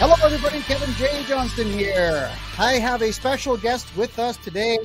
[0.00, 0.60] Hello, everybody.
[0.60, 1.24] Kevin J.
[1.24, 2.30] Johnston here.
[2.58, 4.78] I have a special guest with us today,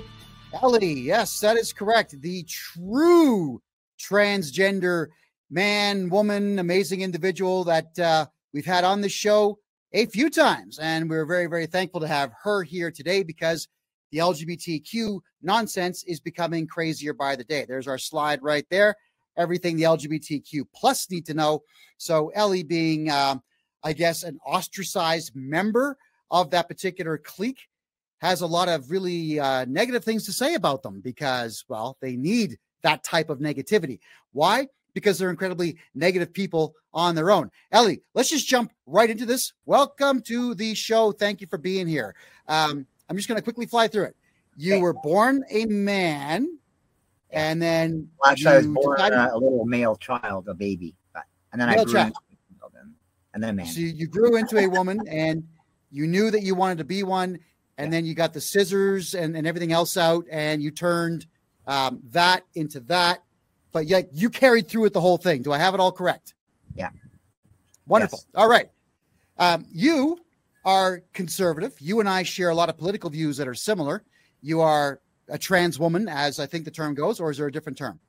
[0.61, 0.91] Ellie.
[0.91, 2.19] Yes, that is correct.
[2.19, 3.61] The true
[3.97, 5.07] transgender
[5.49, 9.57] man, woman, amazing individual that uh, we've had on the show
[9.93, 10.79] a few times.
[10.79, 13.69] And we're very, very thankful to have her here today because
[14.11, 17.63] the LGBTQ nonsense is becoming crazier by the day.
[17.65, 18.97] There's our slide right there.
[19.37, 21.63] Everything the LGBTQ plus need to know.
[21.95, 23.41] So, Ellie being, um,
[23.85, 25.95] I guess, an ostracized member
[26.31, 27.67] of that particular clique
[28.17, 32.15] has a lot of really uh, negative things to say about them because, well, they
[32.15, 33.99] need that type of negativity.
[34.31, 34.67] Why?
[34.95, 37.51] Because they're incredibly negative people on their own.
[37.71, 39.53] Ellie, let's just jump right into this.
[39.67, 41.11] Welcome to the show.
[41.11, 42.15] Thank you for being here.
[42.47, 44.15] Um, I'm just going to quickly fly through it.
[44.57, 46.57] You were born a man,
[47.29, 50.95] and then Well, actually, I was born decided- a, a little male child, a baby,
[51.51, 52.13] and then I grew child.
[53.35, 53.65] And then a man.
[53.67, 55.43] So you, grew into a woman and
[55.91, 57.37] you knew that you wanted to be one.
[57.77, 61.27] And then you got the scissors and, and everything else out and you turned
[61.67, 63.21] um, that into that.
[63.73, 65.41] But yet you carried through with the whole thing.
[65.41, 66.33] Do I have it all correct?
[66.73, 66.89] Yeah.
[67.85, 68.19] Wonderful.
[68.19, 68.41] Yes.
[68.41, 68.69] All right.
[69.37, 70.17] Um, you
[70.63, 71.75] are conservative.
[71.79, 74.03] You and I share a lot of political views that are similar.
[74.41, 77.51] You are a trans woman, as I think the term goes, or is there a
[77.51, 77.99] different term?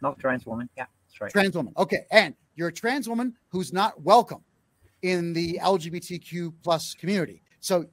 [0.00, 0.70] Not trans woman.
[0.78, 1.30] Yeah, that's right.
[1.30, 1.74] Trans woman.
[1.76, 2.06] Okay.
[2.10, 4.42] And you're a trans woman who's not welcome
[5.02, 7.42] in the LGBTQ plus community.
[7.60, 7.86] So,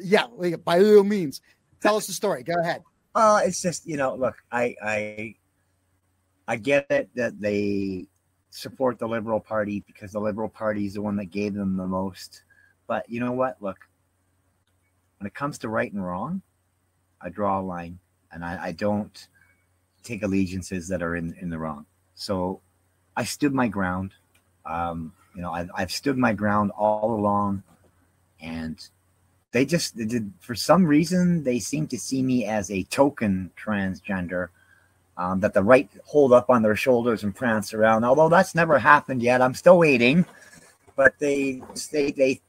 [0.00, 0.26] yeah,
[0.64, 1.40] by all means,
[1.80, 2.42] tell us the story.
[2.42, 2.82] Go ahead.
[3.14, 5.34] Well, it's just you know, look, I I
[6.46, 8.06] I get it that they
[8.50, 11.86] support the Liberal Party because the Liberal Party is the one that gave them the
[11.86, 12.42] most.
[12.86, 13.60] But you know what?
[13.60, 13.78] Look,
[15.18, 16.42] when it comes to right and wrong,
[17.20, 17.98] I draw a line,
[18.32, 19.28] and I, I don't
[20.02, 21.86] take allegiances that are in in the wrong.
[22.14, 22.60] So
[23.16, 24.14] I stood my ground.
[24.64, 27.62] Um, you know, I've, I've stood my ground all along,
[28.40, 28.76] and
[29.52, 33.52] they just they did for some reason they seem to see me as a token
[33.56, 34.48] transgender
[35.16, 38.02] um, that the right hold up on their shoulders and prance around.
[38.02, 40.26] Although that's never happened yet, I'm still waiting.
[40.96, 41.62] But they
[41.92, 42.40] they they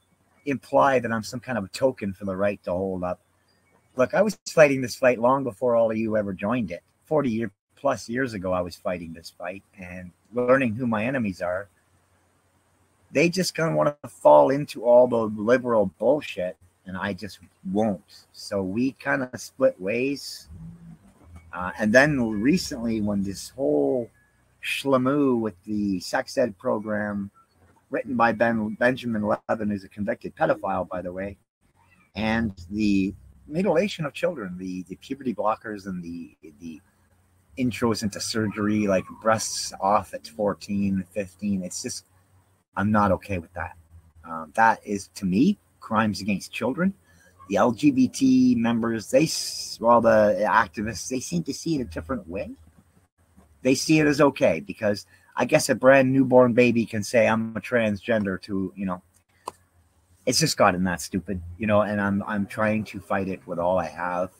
[0.44, 3.20] imply that I'm some kind of a token for the right to hold up.
[3.94, 6.82] Look, I was fighting this fight long before all of you ever joined it.
[7.04, 11.40] Forty year plus years ago, I was fighting this fight and learning who my enemies
[11.40, 11.68] are.
[13.12, 16.56] They just kind of want to fall into all the liberal bullshit
[16.86, 17.38] and I just
[17.72, 18.26] won't.
[18.32, 20.48] So we kind of split ways.
[21.52, 24.10] Uh, and then recently, when this whole
[24.64, 27.30] schlemoo with the sex ed program,
[27.90, 31.36] written by Ben Benjamin Levin, who's a convicted pedophile, by the way,
[32.14, 33.14] and the
[33.46, 36.80] mutilation of children, the the puberty blockers, and the the
[37.58, 41.62] intros into surgery, like breasts off at 14, 15.
[41.62, 42.04] It's just,
[42.76, 43.76] I'm not okay with that.
[44.24, 46.94] Um, that is to me crimes against children.
[47.48, 49.28] The LGBT members, they,
[49.80, 52.50] well, the activists, they seem to see it a different way.
[53.62, 57.56] They see it as okay because I guess a brand newborn baby can say, I'm
[57.56, 59.02] a transgender to, you know,
[60.26, 63.58] it's just gotten that stupid, you know, and I'm, I'm trying to fight it with
[63.58, 64.30] all I have.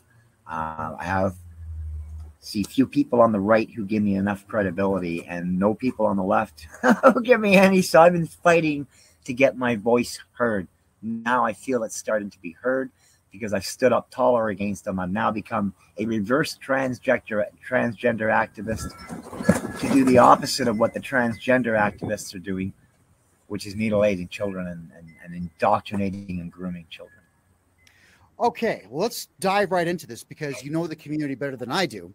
[0.47, 1.35] Uh, I have
[2.41, 6.17] see few people on the right who give me enough credibility and no people on
[6.17, 6.67] the left
[7.05, 7.83] who give me any.
[7.83, 8.87] So I've been fighting
[9.25, 10.67] to get my voice heard.
[11.03, 12.91] Now I feel it's starting to be heard
[13.31, 14.99] because I've stood up taller against them.
[14.99, 18.91] I've now become a reverse transgender transgender activist
[19.79, 22.73] to do the opposite of what the transgender activists are doing,
[23.49, 27.19] which is mutilating children and, and, and indoctrinating and grooming children.
[28.41, 31.85] Okay, well, let's dive right into this because you know the community better than I
[31.85, 32.13] do.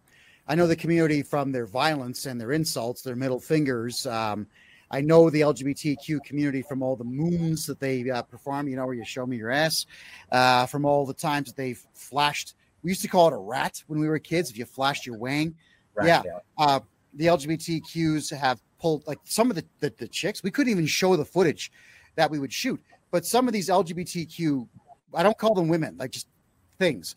[0.48, 4.06] I know the community from their violence and their insults, their middle fingers.
[4.06, 4.46] Um,
[4.90, 8.86] I know the LGBTQ community from all the moons that they uh, perform, you know,
[8.86, 9.86] where you show me your ass,
[10.30, 12.54] uh, from all the times that they've flashed.
[12.82, 15.18] We used to call it a rat when we were kids, if you flashed your
[15.18, 15.56] wang.
[16.00, 16.22] Yeah.
[16.56, 16.80] Uh,
[17.14, 21.16] the LGBTQs have pulled, like some of the, the, the chicks, we couldn't even show
[21.16, 21.72] the footage
[22.14, 22.80] that we would shoot.
[23.10, 24.68] But some of these LGBTQ,
[25.14, 26.28] I don't call them women, like just
[26.78, 27.16] things,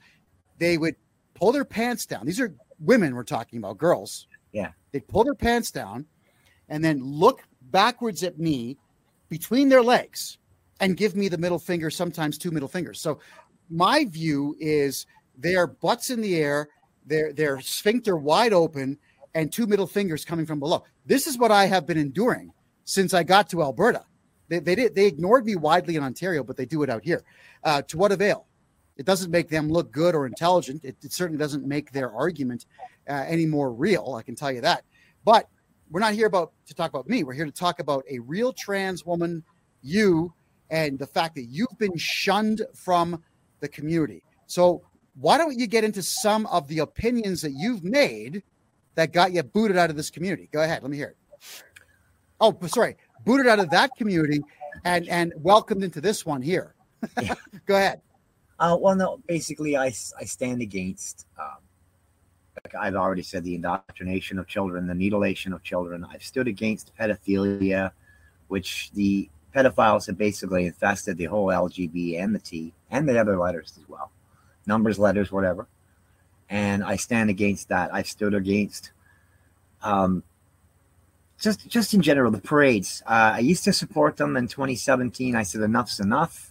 [0.57, 0.95] they would
[1.35, 2.25] pull their pants down.
[2.25, 4.27] These are women we're talking about, girls.
[4.51, 4.71] Yeah.
[4.91, 6.05] They'd pull their pants down
[6.69, 8.77] and then look backwards at me
[9.29, 10.37] between their legs
[10.79, 12.99] and give me the middle finger, sometimes two middle fingers.
[12.99, 13.19] So
[13.69, 15.05] my view is
[15.37, 16.69] their butts in the air,
[17.05, 18.97] their their sphincter wide open,
[19.35, 20.83] and two middle fingers coming from below.
[21.05, 22.51] This is what I have been enduring
[22.85, 24.03] since I got to Alberta.
[24.47, 27.23] They, they did they ignored me widely in Ontario, but they do it out here.
[27.63, 28.47] Uh, to what avail?
[28.99, 30.83] It doesn't make them look good or intelligent.
[30.83, 32.65] It, it certainly doesn't make their argument
[33.09, 34.15] uh, any more real.
[34.19, 34.83] I can tell you that.
[35.23, 35.47] But
[35.89, 37.23] we're not here about to talk about me.
[37.23, 39.41] We're here to talk about a real trans woman,
[39.81, 40.33] you,
[40.69, 43.23] and the fact that you've been shunned from
[43.61, 44.21] the community.
[44.47, 44.83] So,
[45.15, 48.43] why don't you get into some of the opinions that you've made
[48.95, 50.49] that got you booted out of this community?
[50.51, 50.81] Go ahead.
[50.81, 51.17] Let me hear it.
[52.41, 52.97] Oh, sorry.
[53.23, 54.41] Booted out of that community
[54.83, 56.75] and and welcomed into this one here.
[57.21, 57.35] Yeah.
[57.65, 58.01] Go ahead.
[58.59, 61.59] Uh, well, no, basically, I, I stand against, um,
[62.63, 66.05] like I've already said, the indoctrination of children, the mutilation of children.
[66.11, 67.91] I've stood against pedophilia,
[68.49, 73.37] which the pedophiles have basically infested the whole LGB and the T and the other
[73.37, 74.11] letters as well,
[74.67, 75.67] numbers, letters, whatever.
[76.49, 77.93] And I stand against that.
[77.93, 78.91] I've stood against,
[79.83, 80.23] um,
[81.39, 83.01] just just in general, the parades.
[83.05, 85.35] Uh, I used to support them in 2017.
[85.35, 86.48] I said enough's enough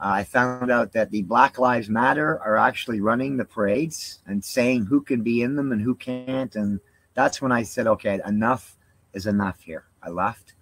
[0.00, 4.86] I found out that the Black Lives Matter are actually running the parades and saying
[4.86, 6.54] who can be in them and who can't.
[6.54, 6.78] And
[7.14, 8.76] that's when I said, okay, enough
[9.12, 9.86] is enough here.
[10.02, 10.54] I left.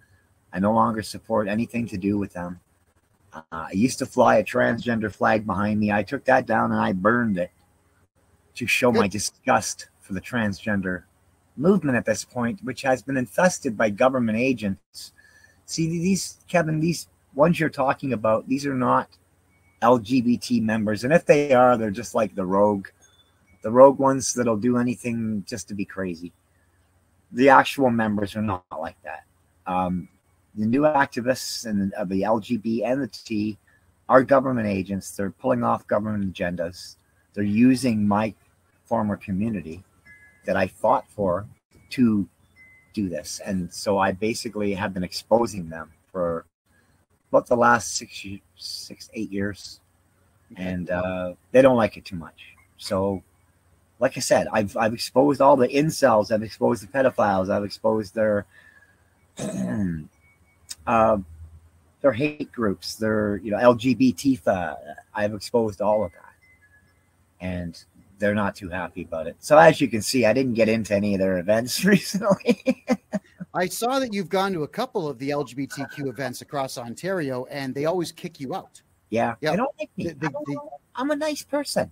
[0.51, 2.59] I no longer support anything to do with them.
[3.31, 5.91] Uh, I used to fly a transgender flag behind me.
[5.91, 7.51] I took that down and I burned it
[8.55, 11.03] to show my disgust for the transgender
[11.55, 15.13] movement at this point, which has been infested by government agents.
[15.65, 19.09] See, these, Kevin, these ones you're talking about, these are not
[19.81, 22.87] LGBT members, and if they are, they're just like the rogue,
[23.61, 26.33] the rogue ones that'll do anything just to be crazy.
[27.31, 29.23] The actual members are not like that.
[29.65, 30.07] Um,
[30.55, 33.57] the new activists and of the LGBT and the T
[34.09, 35.11] are government agents.
[35.11, 36.95] They're pulling off government agendas.
[37.33, 38.33] They're using my
[38.85, 39.83] former community
[40.45, 41.45] that I fought for
[41.91, 42.27] to
[42.93, 46.45] do this, and so I basically have been exposing them for
[47.29, 48.25] about the last six,
[48.55, 49.79] six, eight years,
[50.55, 52.55] and uh, they don't like it too much.
[52.77, 53.23] So,
[53.99, 58.15] like I said, I've I've exposed all the incels, I've exposed the pedophiles, I've exposed
[58.15, 58.45] their
[60.87, 61.17] uh,
[62.01, 64.77] their hate groups, their you know LGBT.
[65.13, 66.33] I've exposed all of that,
[67.41, 67.83] and
[68.19, 69.35] they're not too happy about it.
[69.39, 72.85] So as you can see, I didn't get into any of their events recently.
[73.53, 77.73] I saw that you've gone to a couple of the LGBTQ events across Ontario, and
[77.73, 78.81] they always kick you out.
[79.09, 79.51] Yeah, yeah.
[79.51, 80.03] They don't like me.
[80.09, 80.59] The, the, the,
[80.95, 81.91] I'm a nice person.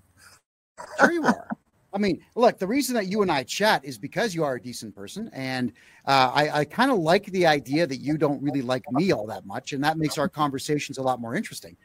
[1.00, 1.48] Sure, you are.
[1.94, 4.62] I mean, look, the reason that you and I chat is because you are a
[4.62, 5.72] decent person, and
[6.06, 9.26] uh, I, I kind of like the idea that you don't really like me all
[9.28, 11.78] that much, and that makes our conversations a lot more interesting.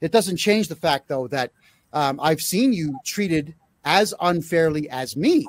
[0.00, 1.52] It doesn't change the fact, though, that
[1.92, 5.46] um, I've seen you treated as unfairly as me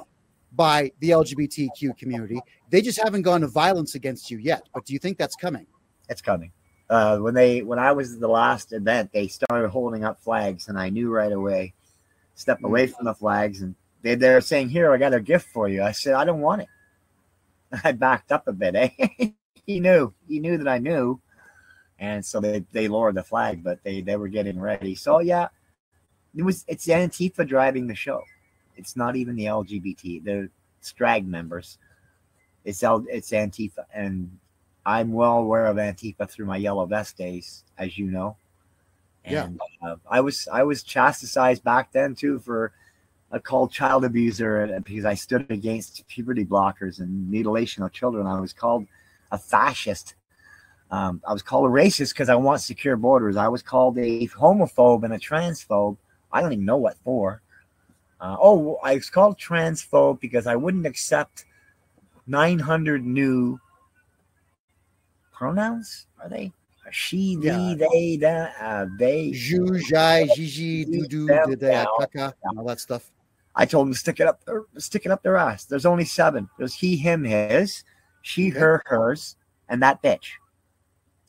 [0.55, 2.39] by the LGBTQ community.
[2.69, 4.67] They just haven't gone to violence against you yet.
[4.73, 5.67] But do you think that's coming?
[6.09, 6.51] It's coming.
[6.89, 10.67] Uh, when they when I was at the last event, they started holding up flags,
[10.67, 11.73] and I knew right away.
[12.35, 12.65] Step mm.
[12.65, 15.81] away from the flags, and they they're saying, "Here, I got a gift for you."
[15.81, 16.67] I said, "I don't want it."
[17.83, 18.75] I backed up a bit.
[18.75, 18.89] Eh?
[19.65, 20.13] he knew.
[20.27, 21.21] He knew that I knew,
[21.99, 24.93] and so they they lowered the flag, but they they were getting ready.
[24.93, 25.47] So yeah,
[26.35, 28.23] it was it's Antifa driving the show.
[28.75, 30.23] It's not even the LGBT.
[30.23, 30.49] The
[30.81, 31.77] Strag members.
[32.65, 34.37] It's L, it's Antifa, and
[34.85, 38.37] I'm well aware of Antifa through my yellow vest days, as you know.
[39.25, 39.89] And yeah.
[39.89, 42.73] uh, I was I was chastised back then too for
[43.31, 48.27] a called child abuser because I stood against puberty blockers and mutilation of children.
[48.27, 48.85] I was called
[49.31, 50.15] a fascist.
[50.91, 53.35] Um, I was called a racist because I want secure borders.
[53.35, 55.97] I was called a homophobe and a transphobe
[56.33, 57.41] I don't even know what for.
[58.19, 61.45] Uh, oh, I was called transphobe because I wouldn't accept
[62.27, 63.59] 900 new
[65.31, 66.07] pronouns.
[66.21, 66.51] Are they?
[66.91, 67.75] She, yeah.
[67.77, 69.31] they, that, uh, they.
[69.31, 73.11] Jiji, do, do, kaka, all that stuff.
[73.55, 75.65] I told them to stick it up, their, stick it up their ass.
[75.65, 76.49] There's only seven.
[76.57, 77.83] There's he, him, his,
[78.21, 78.59] she, okay.
[78.59, 79.35] her, hers,
[79.69, 80.31] and that bitch.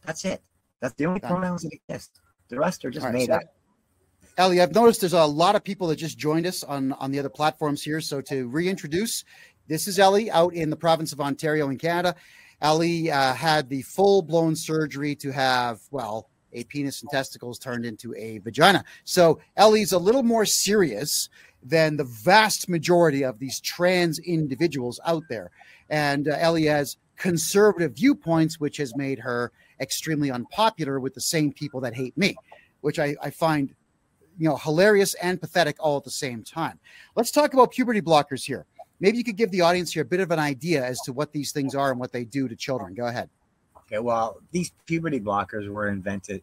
[0.04, 0.42] That's it.
[0.80, 2.20] That's the only pronouns that exist.
[2.48, 3.42] The rest are just right, made so up.
[4.36, 7.20] Ellie, I've noticed there's a lot of people that just joined us on, on the
[7.20, 8.00] other platforms here.
[8.00, 9.24] So to reintroduce,
[9.68, 12.16] this is Ellie out in the province of Ontario in Canada.
[12.60, 17.84] Ellie uh, had the full blown surgery to have, well, a penis and testicles turned
[17.84, 18.84] into a vagina.
[19.04, 21.28] So Ellie's a little more serious
[21.62, 25.50] than the vast majority of these trans individuals out there.
[25.88, 31.52] And uh, Ellie has conservative viewpoints, which has made her extremely unpopular with the same
[31.52, 32.34] people that hate me,
[32.80, 33.74] which I, I find
[34.38, 36.78] you know hilarious and pathetic all at the same time.
[37.16, 38.66] Let's talk about puberty blockers here.
[39.00, 41.32] Maybe you could give the audience here a bit of an idea as to what
[41.32, 42.94] these things are and what they do to children.
[42.94, 43.28] Go ahead.
[43.78, 46.42] Okay, well, these puberty blockers were invented,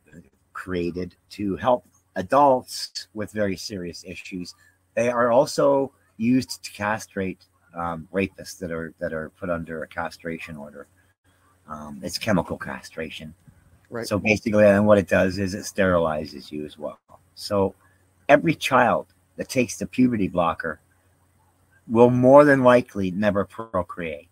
[0.54, 4.54] created to help adults with very serious issues.
[4.96, 7.46] They are also used to castrate
[7.76, 10.88] um, rapists that are that are put under a castration order.
[11.68, 13.34] Um, it's chemical castration.
[13.90, 14.08] Right.
[14.08, 17.00] So basically, and what it does is it sterilizes you as well.
[17.42, 17.74] So
[18.30, 19.08] every child
[19.38, 20.80] that takes the puberty blocker
[21.88, 24.30] will more than likely never procreate.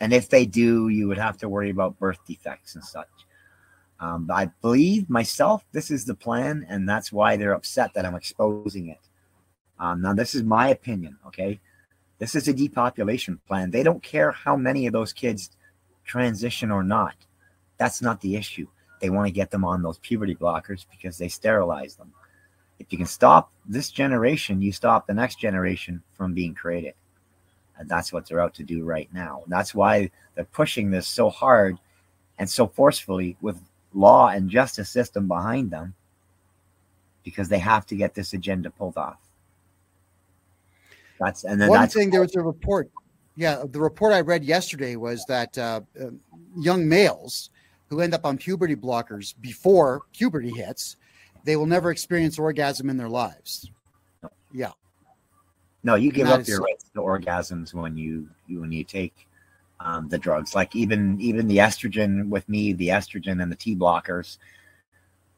[0.00, 3.08] And if they do, you would have to worry about birth defects and such.
[4.00, 8.16] Um, I believe myself, this is the plan, and that's why they're upset that I'm
[8.16, 9.00] exposing it.
[9.78, 11.60] Um, now, this is my opinion, okay?
[12.18, 13.70] This is a depopulation plan.
[13.70, 15.50] They don't care how many of those kids
[16.04, 17.14] transition or not.
[17.78, 18.66] That's not the issue.
[19.00, 22.12] They want to get them on those puberty blockers because they sterilize them.
[22.78, 26.94] If you can stop this generation, you stop the next generation from being created.
[27.78, 29.42] And that's what they're out to do right now.
[29.48, 31.78] That's why they're pushing this so hard
[32.38, 33.60] and so forcefully with
[33.92, 35.94] law and justice system behind them
[37.22, 39.18] because they have to get this agenda pulled off.
[41.18, 42.10] That's and then one that's thing.
[42.10, 42.90] There was a report.
[43.36, 45.80] Yeah, the report I read yesterday was that uh,
[46.56, 47.50] young males
[47.88, 50.96] who end up on puberty blockers before puberty hits,
[51.44, 53.70] they will never experience orgasm in their lives.
[54.52, 54.72] Yeah.
[55.84, 59.26] No, you give up your rights to orgasms when you, you when you take
[59.78, 60.54] um, the drugs.
[60.54, 64.38] Like even even the estrogen with me, the estrogen and the T blockers,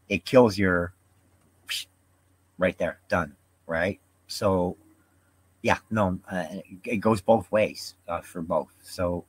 [0.08, 0.94] it kills your
[2.58, 3.36] right there, done.
[3.66, 4.00] Right.
[4.26, 4.76] So,
[5.62, 6.46] yeah, no, uh,
[6.84, 8.68] it goes both ways uh, for both.
[8.82, 9.24] So,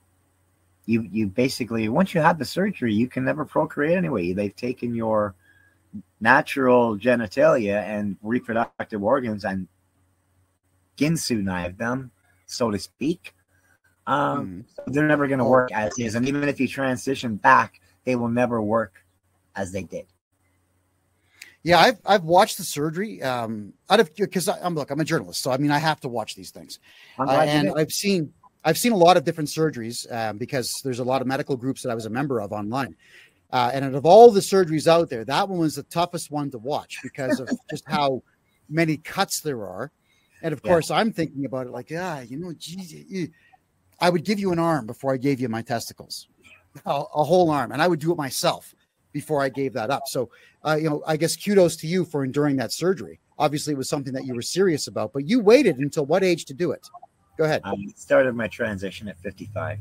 [0.90, 4.34] you you basically once you have the surgery, you can never procreate anyway.
[4.34, 5.36] They've taken your
[6.20, 9.68] natural genitalia and reproductive organs and
[10.98, 12.12] Ginsu knife them,
[12.48, 13.36] so to speak.
[14.08, 14.66] Um, Mhm.
[14.76, 18.16] so they're never going to work as is, and even if you transition back, they
[18.16, 19.06] will never work
[19.56, 20.08] as they did.
[21.62, 23.22] Yeah, I've I've watched the surgery.
[23.22, 26.10] Um, out of because I'm look, I'm a journalist, so I mean I have to
[26.10, 26.80] watch these things.
[27.20, 27.72] Uh, and.
[27.78, 31.28] I've seen I've seen a lot of different surgeries um, because there's a lot of
[31.28, 32.96] medical groups that I was a member of online.
[33.52, 36.52] Uh, and out of all the surgeries out there, that one was the toughest one
[36.52, 38.22] to watch because of just how
[38.70, 39.92] many cuts there are.
[40.44, 40.72] And of Yeah.
[40.72, 43.30] course, I'm thinking about it like, ah, you know, geez, you-
[44.02, 46.28] I would give you an arm before I gave you my testicles,
[46.86, 48.74] a, a whole arm, and I would do it myself
[49.12, 50.04] before I gave that up.
[50.08, 50.30] So,
[50.66, 53.20] uh, you know, I guess kudos to you for enduring that surgery.
[53.38, 56.46] Obviously, it was something that you were serious about, but you waited until what age
[56.46, 56.88] to do it?
[57.40, 57.62] Go ahead.
[57.64, 59.80] I started my transition at 55.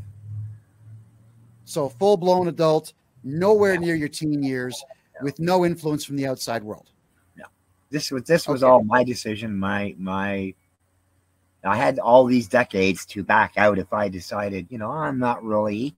[1.64, 2.92] So full blown adult,
[3.24, 4.80] nowhere near your teen years,
[5.22, 6.90] with no influence from the outside world.
[7.36, 7.46] No,
[7.90, 8.70] This was this was Okay.
[8.70, 9.58] all my decision.
[9.58, 10.54] My my.
[11.64, 15.42] I had all these decades to back out if I decided, you know, I'm not
[15.42, 15.96] really.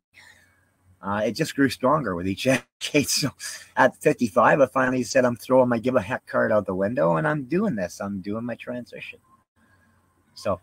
[1.02, 2.44] Uh, it just grew stronger with each
[2.80, 3.08] decade.
[3.10, 3.28] So
[3.76, 7.16] at 55, I finally said, I'm throwing my give a heck card out the window
[7.16, 8.00] and I'm doing this.
[8.00, 9.18] I'm doing my transition.
[10.34, 10.58] So,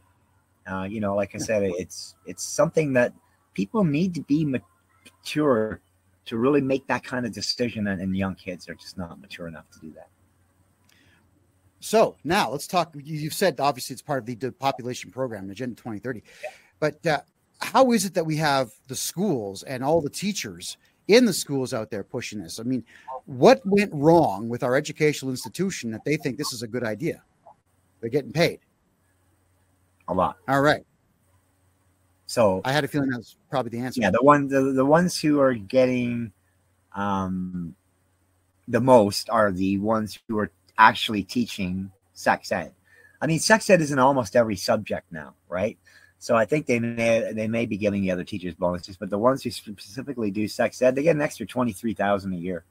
[0.71, 3.13] uh, you know, like I said, it's it's something that
[3.53, 5.81] people need to be mature
[6.25, 9.47] to really make that kind of decision, and, and young kids are just not mature
[9.47, 10.09] enough to do that.
[11.79, 12.93] So now let's talk.
[12.95, 16.23] you- You've said obviously it's part of the depopulation program, Agenda 2030.
[16.79, 17.21] But uh,
[17.61, 21.73] how is it that we have the schools and all the teachers in the schools
[21.73, 22.59] out there pushing this?
[22.59, 22.83] I mean,
[23.25, 27.23] what went wrong with our educational institution that they think this is a good idea?
[28.01, 28.59] They're getting paid.
[30.07, 30.37] A lot.
[30.47, 30.83] All right.
[32.25, 34.01] So I had a feeling that was probably the answer.
[34.01, 36.31] yeah, the one the, the ones who are getting
[36.93, 37.75] um
[38.67, 42.73] the most are the ones who are actually teaching sex ed.
[43.21, 45.77] I mean, sex ed is in almost every subject now, right?
[46.19, 49.17] So I think they may they may be giving the other teachers bonuses, but the
[49.17, 52.65] ones who specifically do sex ed, they get an extra twenty three thousand a year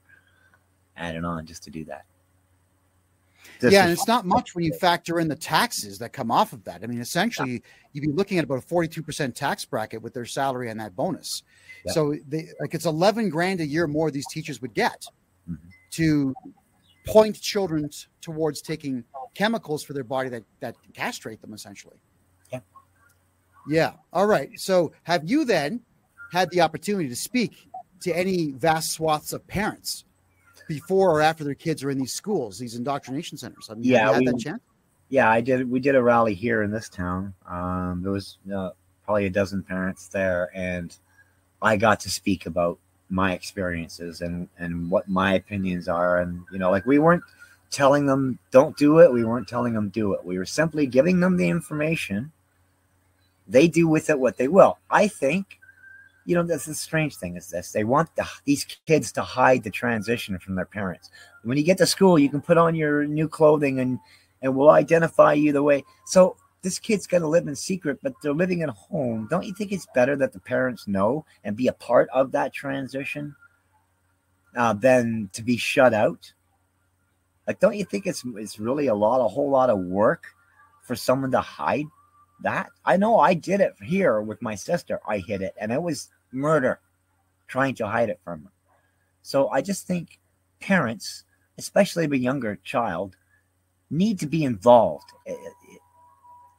[0.95, 2.05] added on just to do that.
[3.59, 6.53] This yeah, and it's not much when you factor in the taxes that come off
[6.53, 6.83] of that.
[6.83, 7.63] I mean, essentially,
[7.93, 11.43] you'd be looking at about a 42% tax bracket with their salary and that bonus.
[11.85, 11.91] Yeah.
[11.93, 15.05] So, they, like, it's 11 grand a year more these teachers would get
[15.49, 15.57] Mhm.
[15.91, 16.35] to
[17.05, 17.89] point children
[18.21, 21.97] towards taking chemicals for their body that, that castrate them, essentially.
[22.51, 22.59] Yeah.
[23.67, 23.93] Yeah.
[24.11, 24.49] All right.
[24.59, 25.81] So, have you then
[26.31, 27.69] had the opportunity to speak
[28.01, 30.03] to any vast swaths of parents
[30.67, 33.69] before or after their kids are in these schools, these indoctrination centers?
[33.69, 34.61] I mean, Yeah, have you had we- that chance?
[35.09, 35.69] yeah, I did.
[35.69, 37.33] We did a rally here in this town.
[37.47, 38.71] Um, there was uh,
[39.05, 40.95] probably a dozen parents there, and
[41.61, 42.77] I got to speak about
[43.09, 46.19] my experiences and and what my opinions are.
[46.19, 47.23] And you know, like we weren't
[47.71, 49.11] telling them don't do it.
[49.11, 50.25] We weren't telling them do it.
[50.25, 52.31] We were simply giving them the information.
[53.47, 54.77] They do with it what they will.
[54.91, 55.59] I think.
[56.27, 57.71] You know, that's the strange thing is this.
[57.71, 61.09] They want the, these kids to hide the transition from their parents.
[61.43, 63.97] When you get to school, you can put on your new clothing and
[64.43, 65.83] and we'll identify you the way.
[66.05, 69.27] So this kid's going to live in secret, but they're living at home.
[69.31, 72.53] Don't you think it's better that the parents know and be a part of that
[72.53, 73.35] transition?
[74.57, 76.33] uh, than to be shut out.
[77.47, 80.25] Like, don't you think it's it's really a lot, a whole lot of work
[80.81, 81.85] for someone to hide
[82.43, 82.69] that?
[82.83, 84.99] I know I did it here with my sister.
[85.07, 86.79] I hid it, and it was murder,
[87.47, 88.51] trying to hide it from her.
[89.21, 90.19] So I just think
[90.59, 91.23] parents,
[91.57, 93.15] especially a younger child,
[93.89, 95.11] need to be involved.
[95.25, 95.77] Eh, eh, eh,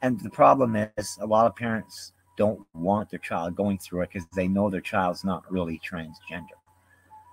[0.01, 4.09] and the problem is, a lot of parents don't want their child going through it
[4.13, 6.57] because they know their child's not really transgender.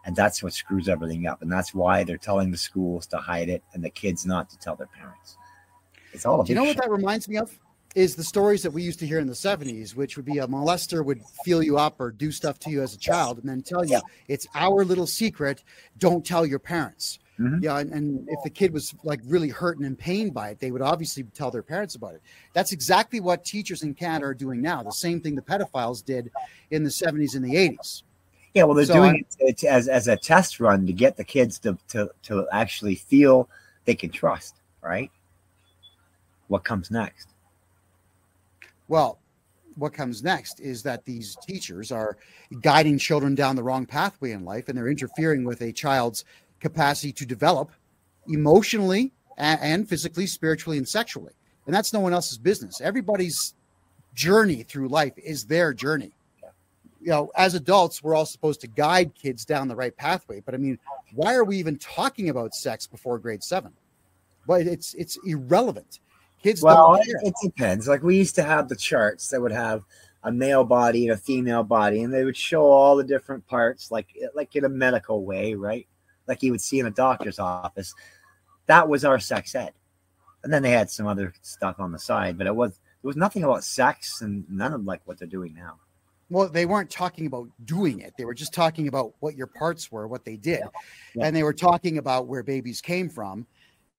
[0.05, 1.43] And that's what screws everything up.
[1.43, 4.59] And that's why they're telling the schools to hide it and the kids not to
[4.59, 5.37] tell their parents.
[6.13, 6.43] It's all.
[6.43, 7.59] Do you know what that reminds me of?
[7.97, 10.47] Is the stories that we used to hear in the 70s, which would be a
[10.47, 13.63] molester would feel you up or do stuff to you as a child and then
[13.63, 15.65] tell you it's our little secret.
[15.99, 17.19] Don't tell your parents.
[17.41, 17.65] Mm-hmm.
[17.65, 20.59] Yeah, and, and, if the kid was like really hurt and in pain by it,
[20.59, 22.23] they would obviously tell their parents about it.
[22.55, 24.83] That's exactly what teachers in Canada are doing now.
[24.83, 26.31] The same thing the pedophiles did
[26.71, 28.03] in the 70s and the 80s.
[28.55, 31.59] Yeah, well, they're so doing it as, as a test run to get the kids
[31.61, 33.51] to, to, to actually feel
[33.85, 35.11] they can trust, right?
[36.49, 37.29] What comes next?
[38.89, 39.19] Well,
[39.77, 42.17] what comes next is that these teachers are
[42.63, 46.25] guiding children down the wrong pathway in life and they're interfering with a child's
[46.61, 47.71] capacity to develop
[48.29, 51.33] emotionally and physically, spiritually, and sexually.
[51.67, 52.81] And that's no one else's business.
[52.81, 53.55] Everybody's
[54.15, 56.13] journey through life is their journey.
[57.01, 60.41] You know, as adults, we're all supposed to guide kids down the right pathway.
[60.41, 60.79] But I mean,
[61.13, 63.73] why are we even talking about sex before grade seven?
[64.47, 66.01] Well, it's it's irrelevant.
[66.43, 67.89] Kids well, it, it depends.
[67.89, 69.85] Like we used to have the charts that would have
[70.23, 73.91] a male body and a female body, and they would show all the different parts,
[73.91, 75.87] like like in a medical way, right?
[76.27, 77.95] like you would see in a doctor's office.
[78.67, 79.73] That was our sex ed.
[80.45, 83.17] And then they had some other stuff on the side, but it was there was
[83.17, 85.79] nothing about sex and none of like what they're doing now.
[86.29, 88.15] Well, they weren't talking about doing it.
[88.19, 90.61] They were just talking about what your parts were, what they did.
[90.61, 90.69] Yeah.
[91.15, 91.27] Yeah.
[91.27, 93.47] And they were talking about where babies came from.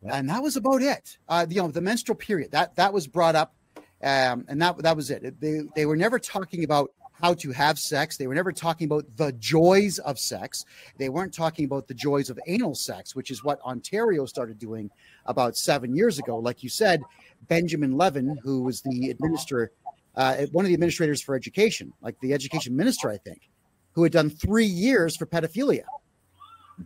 [0.04, 1.18] And that was about it.
[1.28, 3.56] Uh, you know, the menstrual period, that that was brought up.
[4.02, 5.40] Um, and that that was it.
[5.42, 8.18] They they were never talking about how to have sex.
[8.18, 10.66] They were never talking about the joys of sex.
[10.98, 14.92] They weren't talking about the joys of anal sex, which is what Ontario started doing
[15.26, 16.38] about seven years ago.
[16.38, 17.02] Like you said,
[17.48, 19.72] Benjamin Levin, who was the administrator,
[20.16, 23.50] uh, one of the administrators for education, like the education minister, I think,
[23.94, 25.86] who had done three years for pedophilia.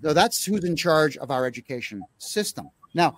[0.02, 2.70] So that's who's in charge of our education system.
[2.94, 3.18] Now,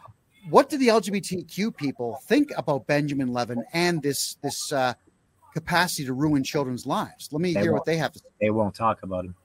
[0.49, 4.93] what do the LGBTQ people think about Benjamin Levin and this this uh,
[5.53, 7.29] capacity to ruin children's lives.
[7.31, 8.25] Let me they hear what they have to say.
[8.41, 9.35] They won't talk about him.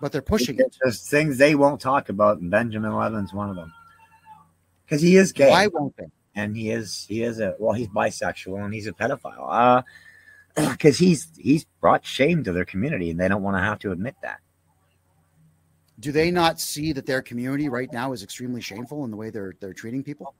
[0.00, 0.76] But they're pushing it.
[0.82, 3.72] There's things they won't talk about, and Benjamin Levin's one of them.
[4.86, 5.50] Because he is gay.
[5.50, 6.06] Why won't they?
[6.34, 9.46] And he is he is a well, he's bisexual and he's a pedophile.
[9.48, 9.82] Uh
[10.70, 13.92] because he's he's brought shame to their community and they don't want to have to
[13.92, 14.40] admit that.
[16.00, 19.30] Do they not see that their community right now is extremely shameful in the way
[19.30, 20.34] they're they're treating people?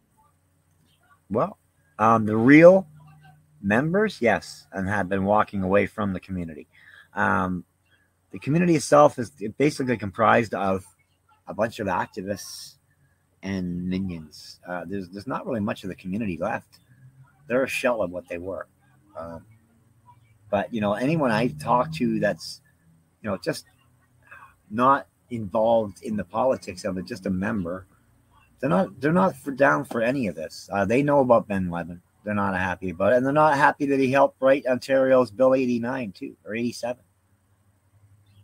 [1.30, 1.58] Well,
[1.98, 2.88] um, the real
[3.62, 6.66] members, yes, and have been walking away from the community.
[7.14, 7.64] Um,
[8.32, 10.84] the community itself is basically comprised of
[11.46, 12.76] a bunch of activists
[13.42, 14.60] and minions.
[14.66, 16.78] Uh, there's there's not really much of the community left.
[17.48, 18.66] They're a shell of what they were.
[19.16, 19.44] Um,
[20.50, 22.60] but you know, anyone I talk to that's
[23.22, 23.66] you know just
[24.70, 27.86] not involved in the politics of it, just a member,
[28.60, 30.68] they're not they're not for down for any of this.
[30.72, 33.16] Uh, they know about Ben Levin they're not happy about it.
[33.16, 37.02] And they're not happy that he helped write Ontario's Bill 89 too, or 87.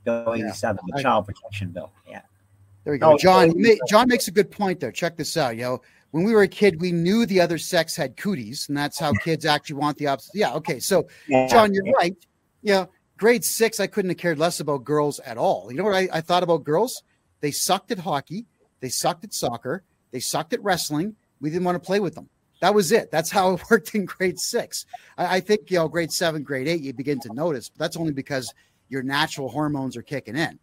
[0.05, 0.97] Bill 87, yeah.
[0.97, 1.93] the child protection bill.
[2.09, 2.23] Yeah.
[2.85, 3.13] There we go.
[3.13, 3.53] Oh, John,
[3.89, 4.93] John makes a good point there.
[4.93, 5.57] Check this out.
[5.57, 8.77] You know, when we were a kid, we knew the other sex had cooties, and
[8.77, 10.37] that's how kids actually want the opposite.
[10.37, 10.55] Yeah.
[10.55, 10.79] Okay.
[10.79, 11.49] So, yeah.
[11.49, 12.17] John, you're right.
[12.63, 12.87] Yeah.
[13.17, 15.71] Grade six, I couldn't have cared less about girls at all.
[15.71, 17.03] You know what I, I thought about girls?
[17.41, 18.47] They sucked at hockey.
[18.81, 19.83] They sucked at soccer.
[20.11, 21.17] They sucked at wrestling.
[21.41, 22.29] We didn't want to play with them.
[22.61, 23.11] That was it.
[23.11, 24.87] That's how it worked in grade six.
[25.17, 27.97] I, I, think, you know, grade seven, grade eight, you begin to notice, but that's
[27.97, 28.53] only because
[28.89, 30.59] your natural hormones are kicking in.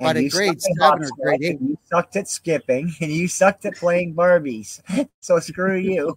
[0.00, 3.74] But in grade seven or grade eight, you sucked at skipping and you sucked at
[3.76, 4.80] playing Barbies.
[5.20, 6.16] So screw you.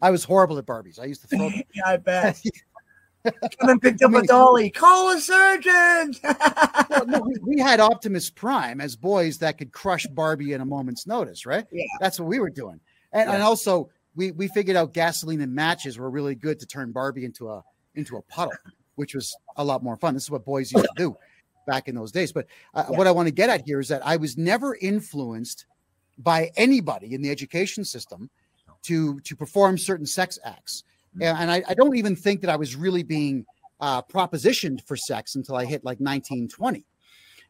[0.00, 1.00] I was horrible at Barbies.
[1.00, 1.62] I used to throw them.
[1.74, 2.40] yeah, I bet.
[3.60, 4.70] Come and picked up a dolly.
[4.70, 6.14] Call a surgeon.
[6.90, 10.64] well, no, we, we, had Optimus Prime as boys that could crush Barbie in a
[10.64, 11.66] moment's notice, right?
[11.70, 11.84] Yeah.
[12.00, 12.80] That's what we were doing.
[13.12, 13.34] And, yeah.
[13.34, 17.24] and also we we figured out gasoline and matches were really good to turn Barbie
[17.24, 17.62] into a
[17.94, 18.54] into a puddle,
[18.96, 20.14] which was a lot more fun.
[20.14, 21.16] This is what boys used to do
[21.66, 22.32] back in those days.
[22.32, 22.96] But uh, yeah.
[22.96, 25.66] what I want to get at here is that I was never influenced
[26.18, 28.30] by anybody in the education system
[28.82, 30.84] to to perform certain sex acts.
[31.20, 33.46] And I, I, don't even think that I was really being
[33.80, 36.84] uh, propositioned for sex until I hit like 1920.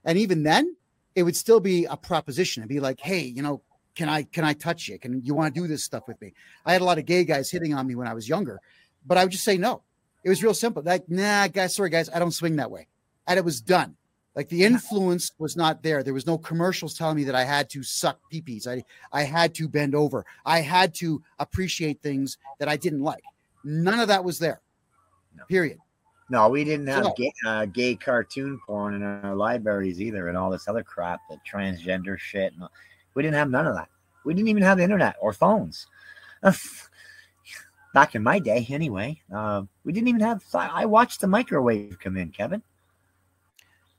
[0.04, 0.76] And even then,
[1.14, 3.62] it would still be a proposition and be like, hey, you know,
[3.94, 4.98] can I can I touch you?
[4.98, 6.34] Can you want to do this stuff with me?
[6.64, 8.60] I had a lot of gay guys hitting on me when I was younger,
[9.06, 9.82] but I would just say no.
[10.22, 10.82] It was real simple.
[10.82, 12.88] Like, nah, guys, sorry, guys, I don't swing that way.
[13.26, 13.96] And it was done.
[14.34, 16.02] Like the influence was not there.
[16.02, 18.66] There was no commercials telling me that I had to suck peepees.
[18.68, 20.26] I I had to bend over.
[20.44, 23.24] I had to appreciate things that I didn't like.
[23.64, 24.60] None of that was there.
[25.36, 25.44] No.
[25.46, 25.78] Period.
[26.28, 30.36] No, we didn't have so, gay, uh, gay, cartoon porn in our libraries either, and
[30.36, 32.52] all this other crap, the transgender shit.
[32.52, 32.64] And
[33.14, 33.88] we didn't have none of that.
[34.24, 35.86] We didn't even have the internet or phones.
[37.94, 40.42] Back in my day, anyway, uh, we didn't even have.
[40.52, 42.62] I watched the microwave come in, Kevin.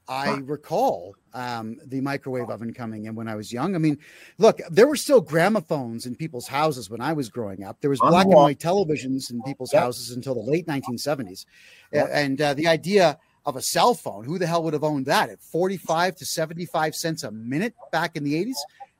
[0.09, 3.75] I recall um, the microwave oven coming in when I was young.
[3.75, 3.97] I mean,
[4.37, 7.81] look, there were still gramophones in people's houses when I was growing up.
[7.81, 11.45] There was black and white televisions in people's houses until the late 1970s.
[11.91, 12.09] Yep.
[12.11, 15.29] And uh, the idea of a cell phone, who the hell would have owned that
[15.29, 18.57] at 45 to 75 cents a minute back in the 80s?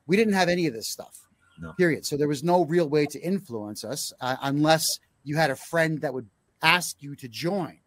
[0.07, 1.27] We didn't have any of this stuff,
[1.59, 1.73] no.
[1.73, 2.05] period.
[2.05, 6.01] So there was no real way to influence us uh, unless you had a friend
[6.01, 6.29] that would
[6.61, 7.79] ask you to join,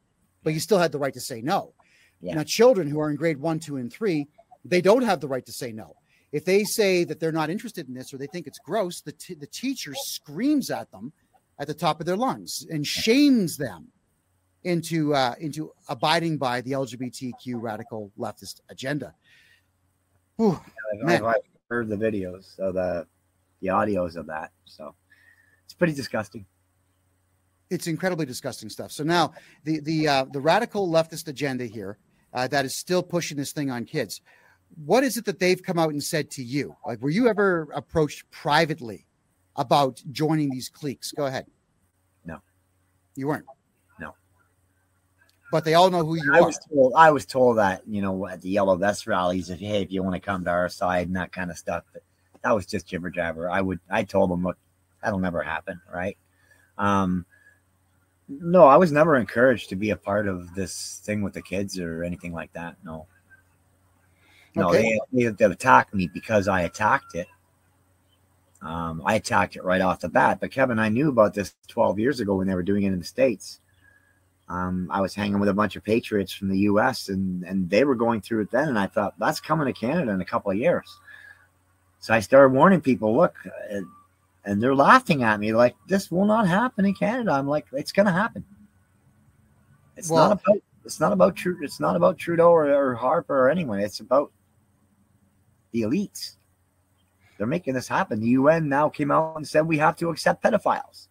[0.43, 1.73] but you still had the right to say no.
[2.21, 2.35] Yeah.
[2.35, 4.29] Now, children who are in grade one, two, and three,
[4.65, 5.97] they don't have the right to say no.
[6.33, 9.13] If they say that they're not interested in this or they think it's gross, the,
[9.13, 11.13] t- the teacher screams at them
[11.59, 13.89] at the top of their lungs and shames them
[14.63, 19.15] into uh, into abiding by the LGBTQ radical leftist agenda.
[20.37, 20.61] Whew,
[21.07, 21.35] I've, I've,
[21.69, 23.07] heard the videos, so the
[23.61, 24.95] the audios of that, so
[25.65, 26.45] it's pretty disgusting
[27.71, 28.93] it's incredibly disgusting stuff.
[28.93, 29.33] So now
[29.65, 31.99] the the uh, the radical leftist agenda here
[32.33, 34.21] uh, that is still pushing this thing on kids.
[34.85, 36.77] What is it that they've come out and said to you?
[36.87, 39.07] Like, were you ever approached privately
[39.57, 41.13] about joining these cliques?
[41.13, 41.47] Go ahead.
[42.25, 42.41] No,
[43.17, 43.47] you weren't.
[43.99, 44.15] No,
[45.51, 46.47] but they all know who you I are.
[46.47, 49.83] Was told, I was told that you know at the yellow vest rallies, if hey,
[49.83, 52.03] if you want to come to our side and that kind of stuff, but
[52.43, 53.51] that was just jibber jabber.
[53.51, 54.57] I would, I told them, look,
[55.03, 56.17] that'll never happen, right?
[56.79, 57.27] Um,
[58.31, 61.79] no, I was never encouraged to be a part of this thing with the kids
[61.79, 62.77] or anything like that.
[62.85, 63.07] No.
[64.55, 64.99] No, okay.
[65.13, 67.29] they, they, they attacked me because I attacked it.
[68.63, 70.39] Um, I attacked it right off the bat.
[70.41, 72.99] But Kevin, I knew about this 12 years ago when they were doing it in
[72.99, 73.61] the States.
[74.49, 77.85] Um, I was hanging with a bunch of patriots from the US and, and they
[77.85, 78.69] were going through it then.
[78.69, 80.99] And I thought, that's coming to Canada in a couple of years.
[82.01, 83.81] So I started warning people look, uh,
[84.45, 87.33] and they're laughing at me like this will not happen in Canada.
[87.33, 88.45] I'm like, it's gonna happen.
[89.97, 93.39] It's well, not about it's not about true it's not about Trudeau or, or Harper
[93.39, 93.81] or anyone.
[93.81, 94.33] It's about
[95.73, 96.37] the elites.
[97.37, 98.21] They're making this happen.
[98.21, 101.09] The UN now came out and said we have to accept pedophiles.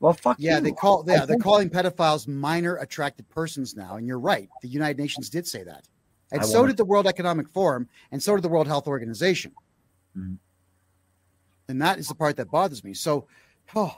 [0.00, 0.62] Well, fuck yeah, you.
[0.62, 4.48] they call yeah, they're calling pedophiles minor attracted persons now, and you're right.
[4.62, 5.88] The United Nations did say that,
[6.30, 9.52] and I so did the World Economic Forum, and so did the World Health Organization.
[10.16, 10.34] Mm-hmm
[11.68, 12.94] and that is the part that bothers me.
[12.94, 13.26] So,
[13.76, 13.96] oh,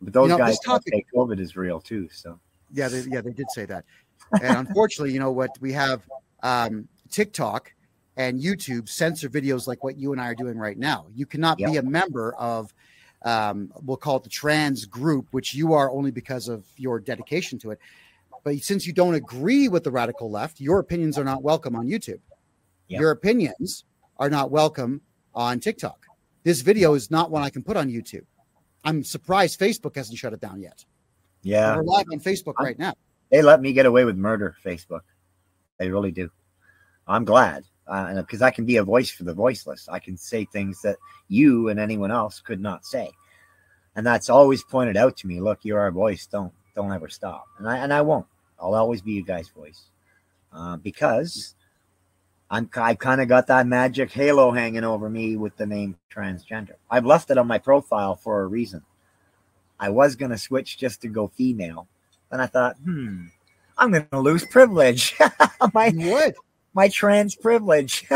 [0.00, 2.08] but those you know, guys topic, say COVID is real too.
[2.12, 2.38] So
[2.72, 3.84] yeah, they, yeah, they did say that.
[4.42, 5.50] And unfortunately, you know what?
[5.60, 6.02] We have
[6.42, 7.72] um, TikTok
[8.16, 11.06] and YouTube censor videos like what you and I are doing right now.
[11.14, 11.70] You cannot yep.
[11.70, 12.72] be a member of,
[13.24, 17.58] um, we'll call it the trans group, which you are only because of your dedication
[17.60, 17.78] to it.
[18.42, 21.86] But since you don't agree with the radical left, your opinions are not welcome on
[21.86, 22.20] YouTube.
[22.88, 23.00] Yep.
[23.00, 23.84] Your opinions
[24.18, 25.00] are not welcome
[25.34, 26.05] on TikTok.
[26.46, 28.24] This video is not one I can put on YouTube.
[28.84, 30.84] I'm surprised Facebook hasn't shut it down yet.
[31.42, 31.74] Yeah.
[31.74, 32.94] We're live on Facebook I'm, right now.
[33.32, 35.00] They let me get away with murder, Facebook.
[35.80, 36.30] They really do.
[37.08, 39.88] I'm glad uh, because I can be a voice for the voiceless.
[39.90, 43.10] I can say things that you and anyone else could not say,
[43.96, 45.40] and that's always pointed out to me.
[45.40, 46.28] Look, you're our voice.
[46.28, 48.26] Don't don't ever stop, and I and I won't.
[48.60, 49.86] I'll always be you guys' voice
[50.52, 51.56] uh, because
[52.50, 56.74] I'm I kind of got that magic halo hanging over me with the name transgender.
[56.90, 58.82] I've left it on my profile for a reason.
[59.80, 61.88] I was gonna switch just to go female,
[62.30, 63.26] then I thought, hmm,
[63.76, 65.16] I'm gonna lose privilege.
[65.74, 66.34] my you would
[66.72, 68.06] my trans privilege.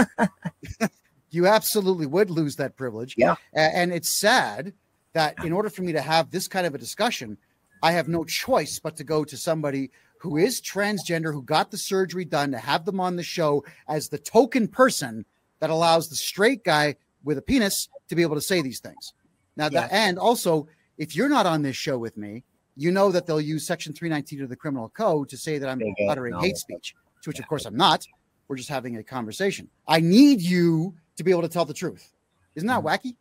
[1.31, 3.15] you absolutely would lose that privilege.
[3.19, 4.73] Yeah, and it's sad
[5.13, 7.37] that in order for me to have this kind of a discussion,
[7.83, 9.91] I have no choice but to go to somebody
[10.21, 14.09] who is transgender, who got the surgery done, to have them on the show as
[14.09, 15.25] the token person
[15.61, 19.15] that allows the straight guy with a penis to be able to say these things.
[19.57, 19.89] Now, yes.
[19.91, 22.45] and also, if you're not on this show with me,
[22.77, 25.81] you know that they'll use Section 319 of the Criminal Code to say that I'm
[26.09, 27.43] uttering hate speech, to which, yeah.
[27.43, 28.07] of course, I'm not.
[28.49, 29.69] We're just having a conversation.
[29.89, 32.13] I need you to be able to tell the truth.
[32.55, 33.09] Isn't that mm-hmm.
[33.09, 33.17] wacky?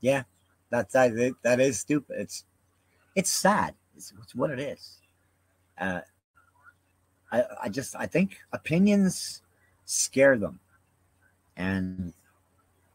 [0.00, 0.22] Yeah,
[0.70, 1.34] that's that.
[1.42, 2.16] That is stupid.
[2.20, 2.44] It's
[3.14, 3.74] it's sad.
[3.96, 4.98] It's, it's what it is.
[5.80, 6.00] Uh,
[7.36, 9.42] I, I just I think opinions
[9.84, 10.60] scare them.
[11.56, 12.12] And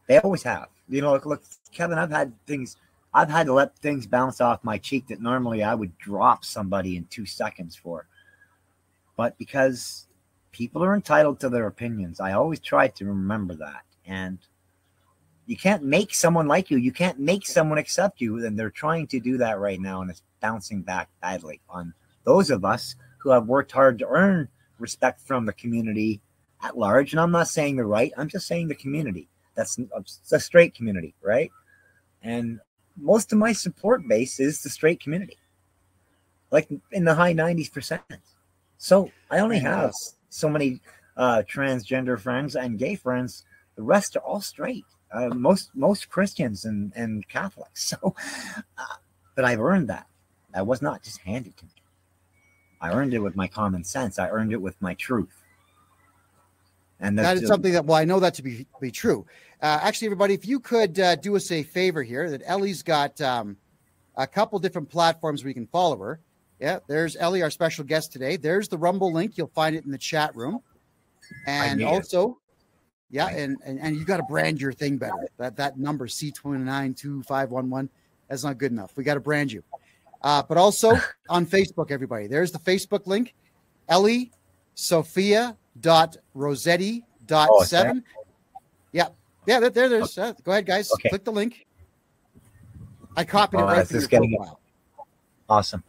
[0.06, 0.68] they always have.
[0.88, 2.76] You know, look, look, Kevin, I've had things,
[3.12, 6.96] I've had to let things bounce off my cheek that normally I would drop somebody
[6.96, 8.06] in two seconds for.
[9.16, 10.06] But because
[10.52, 13.82] people are entitled to their opinions, I always try to remember that.
[14.06, 14.38] And
[15.46, 16.78] you can't make someone like you.
[16.78, 18.44] You can't make someone accept you.
[18.44, 20.02] And they're trying to do that right now.
[20.02, 24.48] And it's bouncing back badly on those of us who have worked hard to earn
[24.78, 26.20] respect from the community
[26.62, 27.12] at large.
[27.12, 29.28] And I'm not saying the right, I'm just saying the community.
[29.54, 29.78] That's
[30.28, 31.50] the straight community, right?
[32.22, 32.60] And
[32.96, 35.38] most of my support base is the straight community,
[36.50, 38.02] like in the high 90s percent.
[38.78, 39.92] So I only have
[40.30, 40.80] so many
[41.16, 43.44] uh, transgender friends and gay friends.
[43.76, 44.84] The rest are all straight.
[45.12, 47.94] Uh, most most Christians and and Catholics.
[48.02, 48.14] So,
[48.78, 48.96] uh,
[49.34, 50.06] but I've earned that.
[50.54, 51.81] That was not just handed to me.
[52.82, 54.18] I earned it with my common sense.
[54.18, 55.42] I earned it with my truth.
[57.00, 59.24] And that is something that, well, I know that to be, be true.
[59.60, 63.20] Uh, actually, everybody, if you could uh, do us a favor here, that Ellie's got
[63.20, 63.56] um,
[64.16, 66.20] a couple different platforms where you can follow her.
[66.60, 68.36] Yeah, there's Ellie, our special guest today.
[68.36, 69.36] There's the Rumble link.
[69.36, 70.60] You'll find it in the chat room.
[71.46, 72.38] And also,
[73.10, 75.28] yeah, and, and and you got to brand your thing better.
[75.38, 77.88] That that number C twenty nine two five one one.
[78.28, 78.92] That's not good enough.
[78.96, 79.64] We got to brand you.
[80.22, 80.92] Uh, but also
[81.28, 82.26] on Facebook, everybody.
[82.26, 83.34] There's the Facebook link.
[83.88, 84.30] Ellie
[84.74, 88.04] Sophia dot Rossetti dot oh, seven.
[88.92, 89.08] Yeah,
[89.46, 89.60] yeah.
[89.60, 90.16] There, there there's.
[90.16, 90.90] Uh, go ahead, guys.
[90.92, 91.08] Okay.
[91.08, 91.66] Click the link.
[93.16, 94.60] I copied oh, it right from your profile.
[95.48, 95.82] Awesome.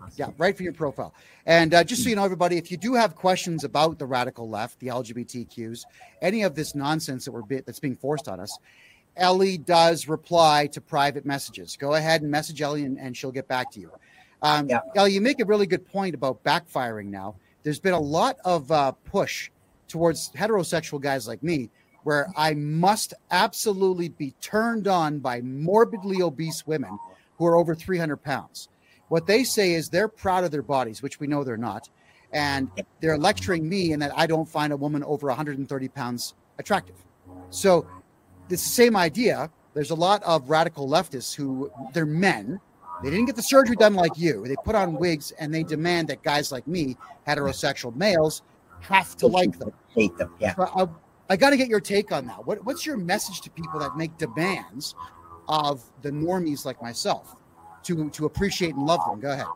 [0.00, 0.14] awesome.
[0.16, 1.14] Yeah, right for your profile.
[1.46, 4.48] And uh, just so you know, everybody, if you do have questions about the radical
[4.48, 5.84] left, the LGBTQs,
[6.22, 8.58] any of this nonsense that we're be- that's being forced on us,
[9.16, 11.76] Ellie does reply to private messages.
[11.76, 13.90] Go ahead and message Ellie, and, and she'll get back to you.
[14.42, 14.80] Um, yeah.
[14.96, 18.70] Ellie, you make a really good point about backfiring now there's been a lot of
[18.70, 19.50] uh, push
[19.88, 21.70] towards heterosexual guys like me
[22.04, 26.98] where I must absolutely be turned on by morbidly obese women
[27.38, 28.68] who are over 300 pounds.
[29.08, 31.88] What they say is they're proud of their bodies, which we know they're not.
[32.32, 36.96] And they're lecturing me in that I don't find a woman over 130 pounds attractive.
[37.48, 37.86] So
[38.50, 39.50] it's the same idea.
[39.74, 42.60] There's a lot of radical leftists who they're men
[43.02, 44.46] they didn't get the surgery done like you.
[44.46, 48.42] They put on wigs and they demand that guys like me, heterosexual males,
[48.80, 49.72] have to like them.
[49.94, 50.34] Hate them.
[50.38, 50.54] Yeah.
[50.54, 50.86] So uh,
[51.28, 52.46] I, I got to get your take on that.
[52.46, 54.94] What, what's your message to people that make demands
[55.48, 57.36] of the normies like myself
[57.84, 59.20] to to appreciate and love them?
[59.20, 59.46] Go ahead.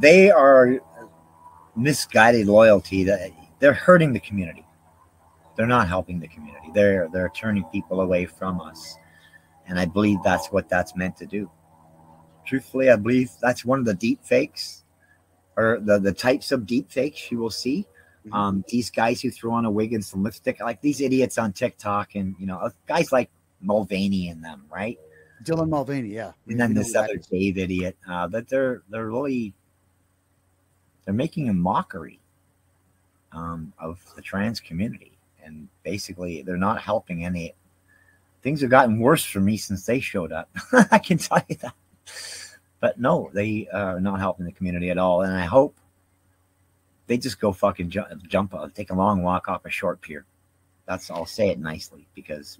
[0.00, 0.80] They are
[1.76, 3.04] misguided loyalty.
[3.04, 4.64] That they're hurting the community.
[5.58, 6.70] They're not helping the community.
[6.72, 8.96] They're they're turning people away from us,
[9.66, 11.50] and I believe that's what that's meant to do
[12.48, 14.84] truthfully, I believe that's one of the deep fakes
[15.56, 17.86] or the, the types of deep fakes you will see.
[18.26, 18.34] Mm-hmm.
[18.34, 21.52] Um, these guys who throw on a wig and some lipstick, like these idiots on
[21.52, 24.98] TikTok, and you know, guys like Mulvaney and them, right?
[25.44, 26.32] Dylan Mulvaney, yeah.
[26.48, 29.54] And then this other Dave idiot, uh, that they're they're really
[31.04, 32.18] they're making a mockery
[33.32, 35.17] um, of the trans community,
[35.48, 37.54] and basically they're not helping any.
[38.42, 40.48] Things have gotten worse for me since they showed up.
[40.92, 41.74] I can tell you that.
[42.80, 45.22] But no, they are not helping the community at all.
[45.22, 45.76] And I hope
[47.08, 50.24] they just go fucking jump, jump uh, take a long walk off a short pier.
[50.86, 52.58] That's I'll say it nicely because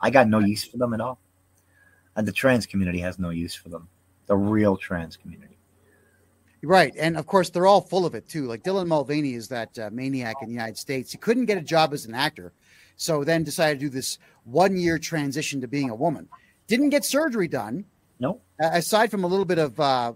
[0.00, 1.18] I got no use for them at all.
[2.14, 3.88] And the trans community has no use for them.
[4.26, 5.51] The real trans community.
[6.62, 6.94] Right.
[6.96, 8.46] And of course, they're all full of it too.
[8.46, 11.10] Like Dylan Mulvaney is that uh, maniac in the United States.
[11.10, 12.52] He couldn't get a job as an actor.
[12.96, 16.28] So then decided to do this one year transition to being a woman.
[16.68, 17.84] Didn't get surgery done.
[18.20, 18.40] No.
[18.60, 20.12] Aside from a little bit of uh,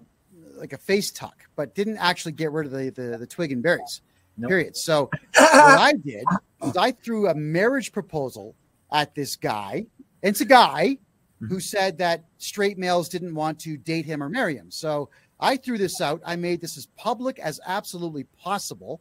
[0.57, 3.63] like a face tuck, but didn't actually get rid of the the, the twig and
[3.63, 4.03] berries.
[4.37, 4.51] Nope.
[4.51, 4.77] Period.
[4.77, 6.25] So what I did
[6.63, 8.55] is I threw a marriage proposal
[8.93, 9.87] at this guy.
[10.23, 10.99] It's a guy
[11.43, 11.47] mm-hmm.
[11.47, 14.71] who said that straight males didn't want to date him or marry him.
[14.71, 16.22] So I threw this out.
[16.25, 19.01] I made this as public as absolutely possible.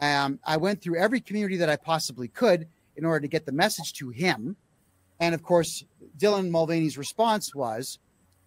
[0.00, 3.52] Um, I went through every community that I possibly could in order to get the
[3.52, 4.56] message to him.
[5.20, 5.84] And of course,
[6.18, 7.98] Dylan Mulvaney's response was,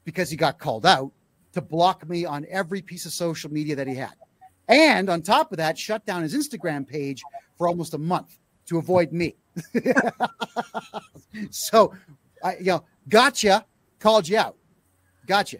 [0.03, 1.11] because he got called out
[1.53, 4.13] to block me on every piece of social media that he had.
[4.67, 7.21] And on top of that, shut down his Instagram page
[7.57, 9.35] for almost a month to avoid me.
[11.49, 11.93] so,
[12.43, 13.65] I, you know, gotcha,
[13.99, 14.55] called you out.
[15.25, 15.57] Gotcha.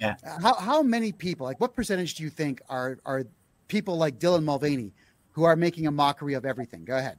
[0.00, 0.14] Yeah.
[0.40, 1.46] How how many people?
[1.46, 3.24] Like, what percentage do you think are are
[3.68, 4.92] people like Dylan Mulvaney
[5.32, 6.84] who are making a mockery of everything?
[6.84, 7.18] Go ahead.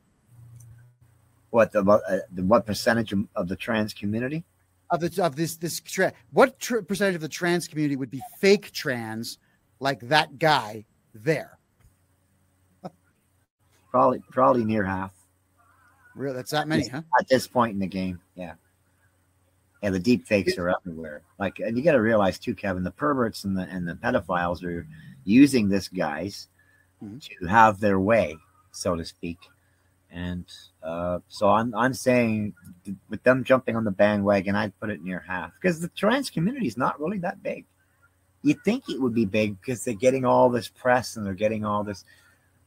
[1.52, 4.44] What the, uh, the what percentage of the trans community?
[4.90, 8.22] of the of this this tra- what tr- percentage of the trans community would be
[8.40, 9.38] fake trans
[9.80, 11.58] like that guy there
[13.92, 15.12] Probably probably near half.
[16.16, 17.02] Real, that's that many, huh?
[17.20, 18.54] At this point in the game, yeah.
[19.82, 21.22] Yeah, the deep fakes are everywhere.
[21.40, 24.64] Like, and you got to realize too, Kevin, the perverts and the and the pedophiles
[24.64, 24.86] are
[25.24, 26.48] using this guys
[27.04, 27.20] Mhm.
[27.40, 28.38] to have their way,
[28.72, 29.40] so to speak.
[30.12, 30.46] And
[30.84, 32.54] uh, so I'm I'm saying
[33.10, 36.68] with them jumping on the bandwagon, I'd put it near half because the trans community
[36.68, 37.66] is not really that big.
[38.44, 41.64] You'd think it would be big because they're getting all this press and they're getting
[41.64, 42.04] all this,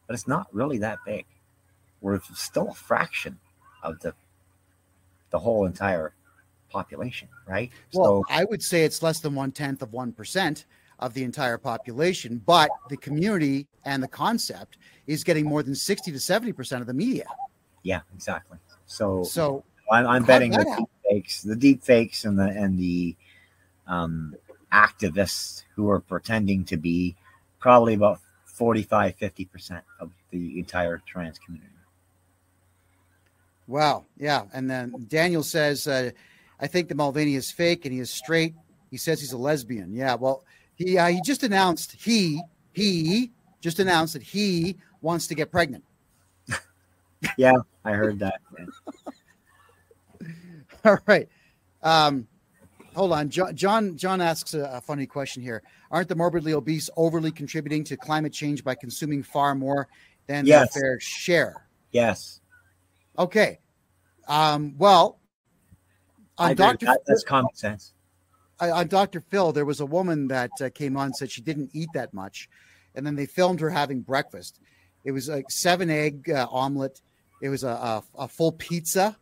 [0.06, 1.26] but it's not really that big.
[2.00, 3.38] We're still a fraction
[3.82, 4.14] of the
[5.30, 6.12] the whole entire
[6.74, 7.70] population, right?
[7.94, 10.66] Well, I would say it's less than one tenth of one percent
[10.98, 16.10] of the entire population, but the community and the concept is getting more than sixty
[16.10, 17.26] to seventy percent of the media.
[17.84, 18.58] yeah, exactly.
[18.86, 23.16] So, So I'm, I'm betting the deep fakes, the deep fakes, and the and the
[23.86, 24.34] um,
[24.72, 27.14] activists who are pretending to be
[27.60, 31.70] probably about 45 50 percent of the entire trans community.
[33.66, 34.04] Wow.
[34.18, 34.42] Yeah.
[34.52, 36.10] And then Daniel says, uh,
[36.60, 38.54] I think the Mulvaney is fake and he is straight.
[38.90, 39.94] He says he's a lesbian.
[39.94, 40.14] Yeah.
[40.14, 40.44] Well,
[40.76, 42.40] he uh, he just announced he
[42.72, 45.84] he just announced that he wants to get pregnant.
[47.38, 47.54] Yeah,
[47.86, 48.38] I heard that.
[50.84, 51.28] All right.
[51.82, 52.26] Um,
[52.94, 53.30] hold on.
[53.30, 55.62] John John, John asks a, a funny question here.
[55.90, 59.88] Aren't the morbidly obese overly contributing to climate change by consuming far more
[60.26, 60.74] than Yes.
[60.74, 61.66] their fair share?
[61.92, 62.40] Yes,
[63.18, 63.60] Okay.
[64.26, 65.20] Um, well,
[66.38, 66.86] on Dr.
[66.86, 67.00] that.
[67.06, 67.92] That's common sense.
[68.60, 69.20] I- on Dr.
[69.20, 72.14] Phil, there was a woman that uh, came on and said she didn't eat that
[72.14, 72.48] much,
[72.94, 74.60] and then they filmed her having breakfast.
[75.04, 77.00] It was like seven egg uh, omelet.
[77.42, 79.16] It was a, a, a full pizza.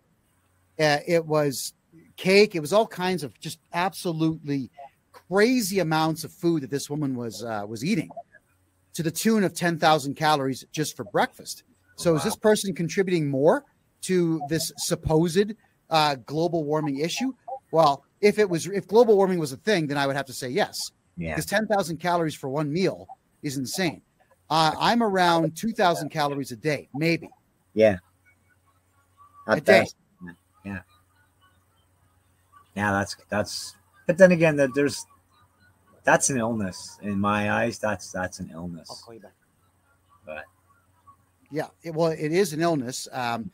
[0.79, 1.75] Uh, it was
[2.17, 2.55] cake.
[2.55, 4.71] It was all kinds of just absolutely
[5.13, 8.11] crazy amounts of food that this woman was uh, was eating,
[8.95, 11.65] to the tune of ten thousand calories just for breakfast.
[11.97, 13.65] So is this person contributing more
[14.03, 15.55] to this supposed
[15.93, 17.33] uh, global warming issue?
[17.71, 20.33] Well, if it was, if global warming was a thing, then I would have to
[20.33, 23.07] say yes, Yeah, because 10,000 calories for one meal
[23.43, 24.03] is insane.
[24.51, 27.29] Uh, I'm around 2,000 calories a day, maybe.
[27.75, 27.99] yeah.
[29.47, 29.81] A day.
[29.81, 29.97] best.
[30.65, 30.79] Yeah.
[32.77, 33.77] Yeah, that's that's.
[34.07, 35.05] But then again, that there's
[36.05, 37.81] that's an illness in my eyes.
[37.81, 39.05] That's that's an illness.
[40.25, 40.45] But
[41.51, 43.09] Yeah, it, well, it is an illness.
[43.11, 43.51] Um,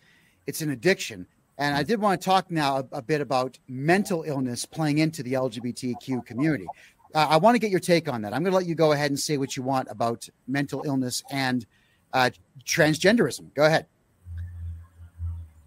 [0.47, 1.27] it's an addiction.
[1.59, 5.25] And I did want to talk now a, a bit about mental illness playing into
[5.25, 6.69] the LGBTQ community.
[7.15, 8.33] Uh, I want to get your take on that.
[8.33, 11.23] I'm going to let you go ahead and say what you want about mental illness
[11.31, 11.67] and
[12.13, 12.31] uh,
[12.65, 13.53] transgenderism.
[13.55, 13.87] Go ahead.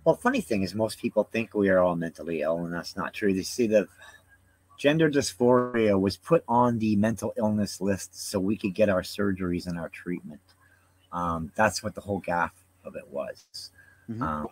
[0.05, 3.13] Well, funny thing is, most people think we are all mentally ill, and that's not
[3.13, 3.33] true.
[3.33, 3.87] They see that
[4.77, 9.67] gender dysphoria was put on the mental illness list so we could get our surgeries
[9.67, 10.41] and our treatment.
[11.11, 13.71] Um, that's what the whole gaff of it was.
[14.09, 14.21] Mhm.
[14.21, 14.47] Um,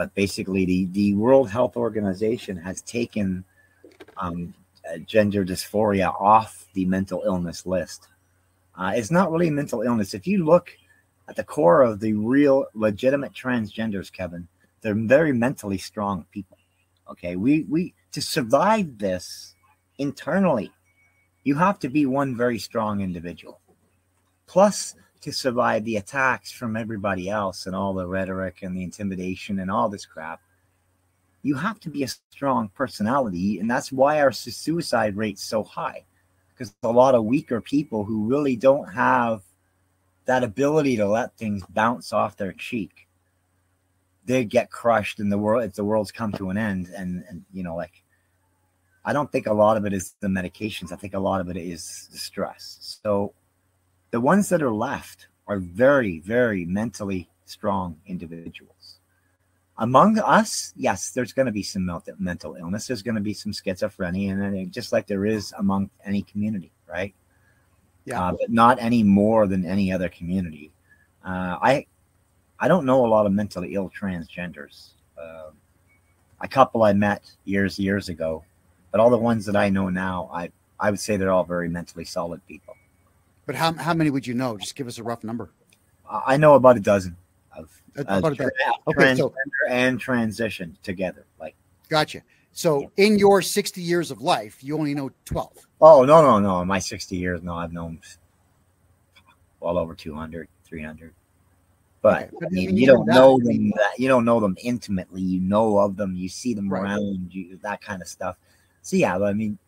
[0.00, 3.44] but basically, the, the World Health Organization has taken
[4.16, 4.54] um,
[4.90, 8.08] uh, gender dysphoria off the mental illness list.
[8.74, 10.14] Uh, it's not really mental illness.
[10.14, 10.70] If you look
[11.28, 14.48] at the core of the real legitimate transgenders, Kevin,
[14.80, 16.56] they're very mentally strong people.
[17.10, 19.54] Okay, we we to survive this
[19.98, 20.72] internally,
[21.44, 23.60] you have to be one very strong individual.
[24.46, 29.58] Plus, to survive the attacks from everybody else and all the rhetoric and the intimidation
[29.58, 30.40] and all this crap,
[31.42, 36.04] you have to be a strong personality, and that's why our suicide rate's so high.
[36.52, 39.42] Because a lot of weaker people who really don't have
[40.26, 43.08] that ability to let things bounce off their cheek
[44.30, 46.88] they get crushed in the world if the world's come to an end.
[46.96, 48.02] And and you know like
[49.04, 50.92] i don't think a lot of it is the medications.
[50.92, 52.78] I think a lot of it is the stress.
[52.80, 53.32] So
[54.10, 58.98] the ones that are left are very very mentally strong individuals
[59.78, 63.52] among us yes there's going to be some mental illness there's going to be some
[63.52, 67.14] schizophrenia and just like there is among any community right
[68.04, 68.20] Yeah.
[68.22, 70.70] uh, but not any more than any other community
[71.24, 71.86] uh, i
[72.60, 74.90] I don't know a lot of mentally ill transgenders.
[75.18, 75.54] Um,
[76.42, 78.44] a couple I met years years ago,
[78.92, 81.68] but all the ones that I know now, I I would say they're all very
[81.70, 82.76] mentally solid people.
[83.50, 84.56] But how, how many would you know?
[84.56, 85.50] Just give us a rough number.
[86.08, 87.16] I know about a dozen
[87.58, 88.52] of Uh, about a dozen.
[88.86, 89.34] Okay, so-
[89.68, 91.26] and transition together.
[91.40, 91.56] Like,
[91.88, 92.22] Gotcha.
[92.52, 95.66] So in your 60 years of life, you only know 12.
[95.80, 96.60] oh no no no!
[96.60, 97.98] In my sixty years, no, I've known
[99.58, 101.12] well over 200, 300.
[102.02, 103.98] But Okay, but I I mean, mean, you don't that, know I mean- them that
[103.98, 105.22] you don't know them intimately.
[105.22, 106.14] You know of them.
[106.14, 106.82] You see them Right.
[106.84, 108.36] around you, that kind of stuff.
[108.82, 109.58] So yeah, but I mean,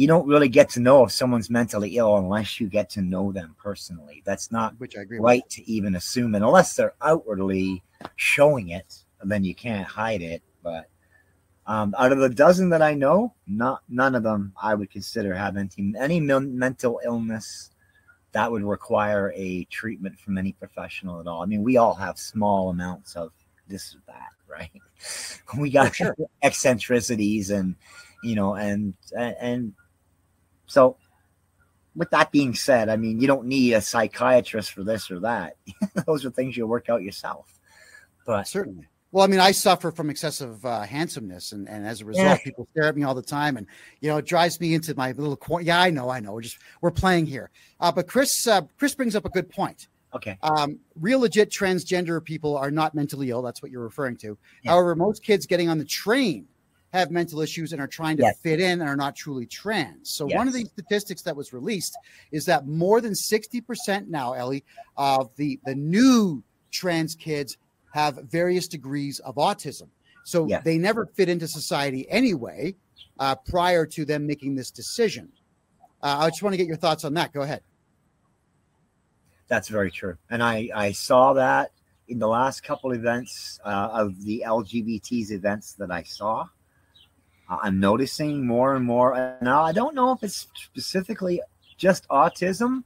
[0.00, 3.32] you don't really get to know if someone's mentally ill unless you get to know
[3.32, 4.22] them personally.
[4.24, 5.52] That's not which I agree right with.
[5.56, 7.82] to even assume it unless they're outwardly
[8.16, 10.42] showing it, then you can't hide it.
[10.62, 10.88] But
[11.66, 15.34] um, out of the dozen that I know, not none of them I would consider
[15.34, 17.70] have any, any mental illness
[18.32, 21.42] that would require a treatment from any professional at all.
[21.42, 23.32] I mean, we all have small amounts of
[23.68, 24.70] this or that, right?
[25.58, 26.16] We got sure.
[26.42, 27.74] eccentricities and
[28.22, 29.72] you know, and and
[30.70, 30.96] so
[31.96, 35.56] with that being said, I mean, you don't need a psychiatrist for this or that.
[36.06, 37.58] Those are things you work out yourself.
[38.24, 38.86] But certainly.
[39.12, 42.38] Well, I mean, I suffer from excessive uh, handsomeness, and, and as a result, yeah.
[42.44, 43.66] people stare at me all the time, and
[44.00, 45.64] you know, it drives me into my little corner.
[45.64, 46.32] Yeah, I know, I know.
[46.32, 47.50] We're just we're playing here.
[47.80, 49.88] Uh, but Chris, uh, Chris brings up a good point.
[50.14, 50.38] Okay.
[50.44, 53.42] Um, real legit transgender people are not mentally ill.
[53.42, 54.38] That's what you're referring to.
[54.62, 54.72] Yeah.
[54.72, 56.46] However, most kids getting on the train
[56.92, 58.38] have mental issues and are trying to yes.
[58.40, 60.10] fit in and are not truly trans.
[60.10, 60.36] So yes.
[60.36, 61.96] one of the statistics that was released
[62.32, 64.64] is that more than 60% now, Ellie,
[64.96, 67.58] of the the new trans kids
[67.92, 69.88] have various degrees of autism.
[70.24, 70.62] So yes.
[70.64, 72.74] they never fit into society anyway
[73.18, 75.30] uh, prior to them making this decision.
[76.02, 77.32] Uh, I just want to get your thoughts on that.
[77.32, 77.62] Go ahead.
[79.48, 80.16] That's very true.
[80.30, 81.72] And I, I saw that
[82.08, 86.46] in the last couple events uh, of the LGBTs events that I saw.
[87.62, 89.36] I'm noticing more and more.
[89.42, 91.40] Now, I don't know if it's specifically
[91.76, 92.84] just autism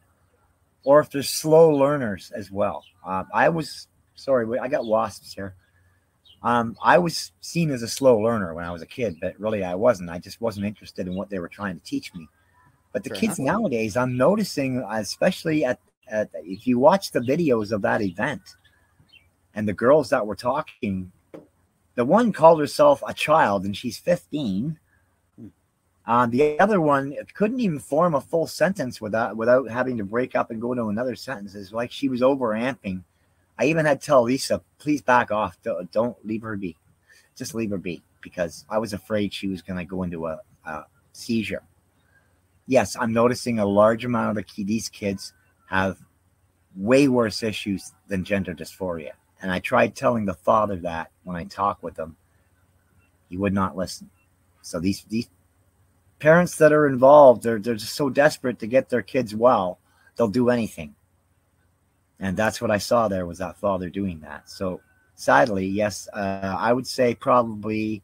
[0.85, 2.85] or if there's slow learners as well.
[3.05, 5.55] Uh, I was sorry, I got wasps here.
[6.43, 9.65] Um, I was seen as a slow learner when I was a kid, but really
[9.65, 10.11] I wasn't.
[10.11, 12.29] I just wasn't interested in what they were trying to teach me.
[12.93, 13.61] But the Fair kids enough.
[13.61, 18.43] nowadays, I'm noticing, especially at, at if you watch the videos of that event
[19.55, 21.11] and the girls that were talking
[21.95, 24.79] the one called herself a child and she's 15.
[26.07, 30.37] Uh, the other one couldn't even form a full sentence without without having to break
[30.37, 31.55] up and go to another sentence.
[31.55, 33.05] It's like she was over amping.
[33.59, 35.57] I even had to tell Lisa, please back off.
[35.63, 36.77] Don't, don't leave her be.
[37.37, 40.41] Just leave her be because I was afraid she was going to go into a,
[40.67, 41.63] a, seizure.
[42.67, 45.33] Yes, I'm noticing a large amount of the, these kids
[45.69, 45.99] have
[46.75, 49.13] way worse issues than gender dysphoria.
[49.45, 52.17] And I tried telling the father that when I talked with him,
[53.29, 54.09] he would not listen.
[54.63, 55.29] So these these
[56.19, 59.79] parents that are involved, they're they're just so desperate to get their kids well,
[60.17, 60.95] they'll do anything.
[62.19, 64.49] And that's what I saw there was that father doing that.
[64.49, 64.81] So
[65.15, 68.03] sadly, yes, uh, I would say probably,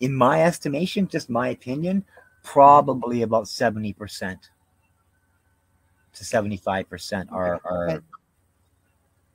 [0.00, 2.04] in my estimation, just my opinion,
[2.42, 4.50] probably about seventy percent
[6.14, 8.02] to seventy five percent are are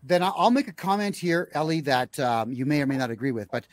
[0.08, 3.32] then I'll make a comment here, Ellie, that um, you may or may not agree
[3.32, 3.50] with.
[3.52, 3.66] But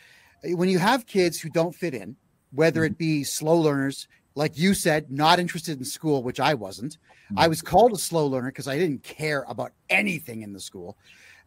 [0.45, 2.17] uh, when you have kids who don't fit in,
[2.53, 6.97] whether it be slow learners, like you said, not interested in school, which I wasn't.
[7.37, 10.97] I was called a slow learner because I didn't care about anything in the school.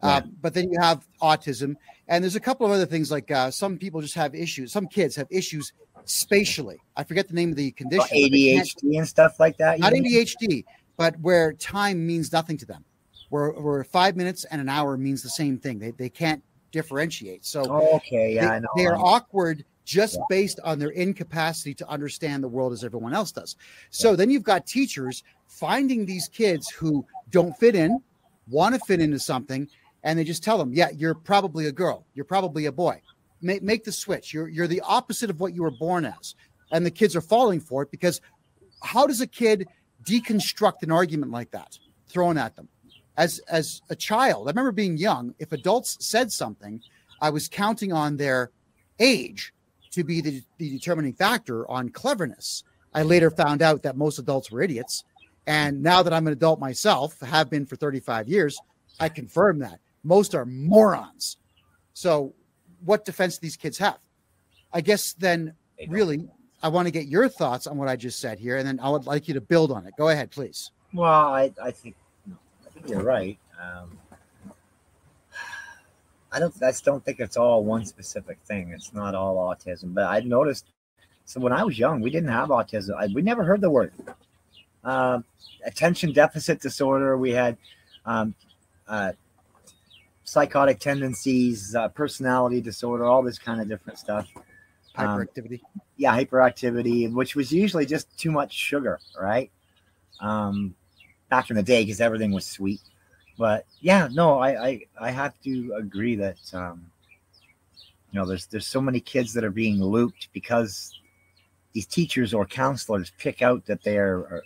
[0.02, 1.74] Uh, but then you have autism,
[2.06, 4.70] and there's a couple of other things like uh, some people just have issues.
[4.70, 5.72] Some kids have issues
[6.04, 6.76] spatially.
[6.96, 8.06] I forget the name of the condition.
[8.14, 9.80] ADHD and stuff like that.
[9.80, 10.64] Not ADHD,
[10.96, 12.84] but where time means nothing to them
[13.28, 15.78] where, where five minutes and an hour means the same thing.
[15.78, 17.44] They, they can't differentiate.
[17.44, 17.62] So
[17.94, 18.68] okay, yeah, they, I know.
[18.76, 20.22] They are awkward just yeah.
[20.28, 23.56] based on their incapacity to understand the world as everyone else does.
[23.90, 24.16] So yeah.
[24.16, 28.00] then you've got teachers finding these kids who don't fit in,
[28.48, 29.68] want to fit into something,
[30.02, 32.04] and they just tell them, "Yeah, you're probably a girl.
[32.14, 33.00] You're probably a boy.
[33.40, 34.34] Make make the switch.
[34.34, 36.34] You're you're the opposite of what you were born as."
[36.72, 38.20] And the kids are falling for it because
[38.82, 39.68] how does a kid
[40.04, 42.68] deconstruct an argument like that thrown at them?
[43.16, 45.34] As as a child, I remember being young.
[45.38, 46.80] If adults said something,
[47.20, 48.50] I was counting on their
[48.98, 49.52] age
[49.92, 52.64] to be the, the determining factor on cleverness.
[52.92, 55.04] I later found out that most adults were idiots.
[55.46, 58.58] And now that I'm an adult myself, have been for 35 years,
[58.98, 61.36] I confirm that most are morons.
[61.94, 62.34] So,
[62.84, 63.98] what defense these kids have?
[64.72, 65.54] I guess then,
[65.88, 66.28] really,
[66.62, 68.90] I want to get your thoughts on what I just said here, and then I
[68.90, 69.94] would like you to build on it.
[69.96, 70.72] Go ahead, please.
[70.92, 71.94] Well, I, I think
[72.88, 73.38] you're right.
[73.60, 73.98] Um,
[76.32, 76.54] I don't.
[76.62, 78.70] I just don't think it's all one specific thing.
[78.70, 79.94] It's not all autism.
[79.94, 80.66] But I noticed.
[81.24, 82.96] So when I was young, we didn't have autism.
[82.96, 83.92] I, we never heard the word.
[84.84, 85.20] Uh,
[85.64, 87.16] attention deficit disorder.
[87.16, 87.56] We had
[88.04, 88.34] um,
[88.86, 89.12] uh,
[90.24, 94.28] psychotic tendencies, uh, personality disorder, all this kind of different stuff.
[94.96, 95.60] Hyperactivity.
[95.74, 99.50] Um, yeah, hyperactivity, which was usually just too much sugar, right?
[100.20, 100.74] Um,
[101.28, 102.80] back in the day because everything was sweet.
[103.38, 106.90] But yeah, no, I, I I have to agree that um,
[108.10, 110.98] you know there's there's so many kids that are being looped because
[111.72, 114.42] these teachers or counselors pick out that they are, are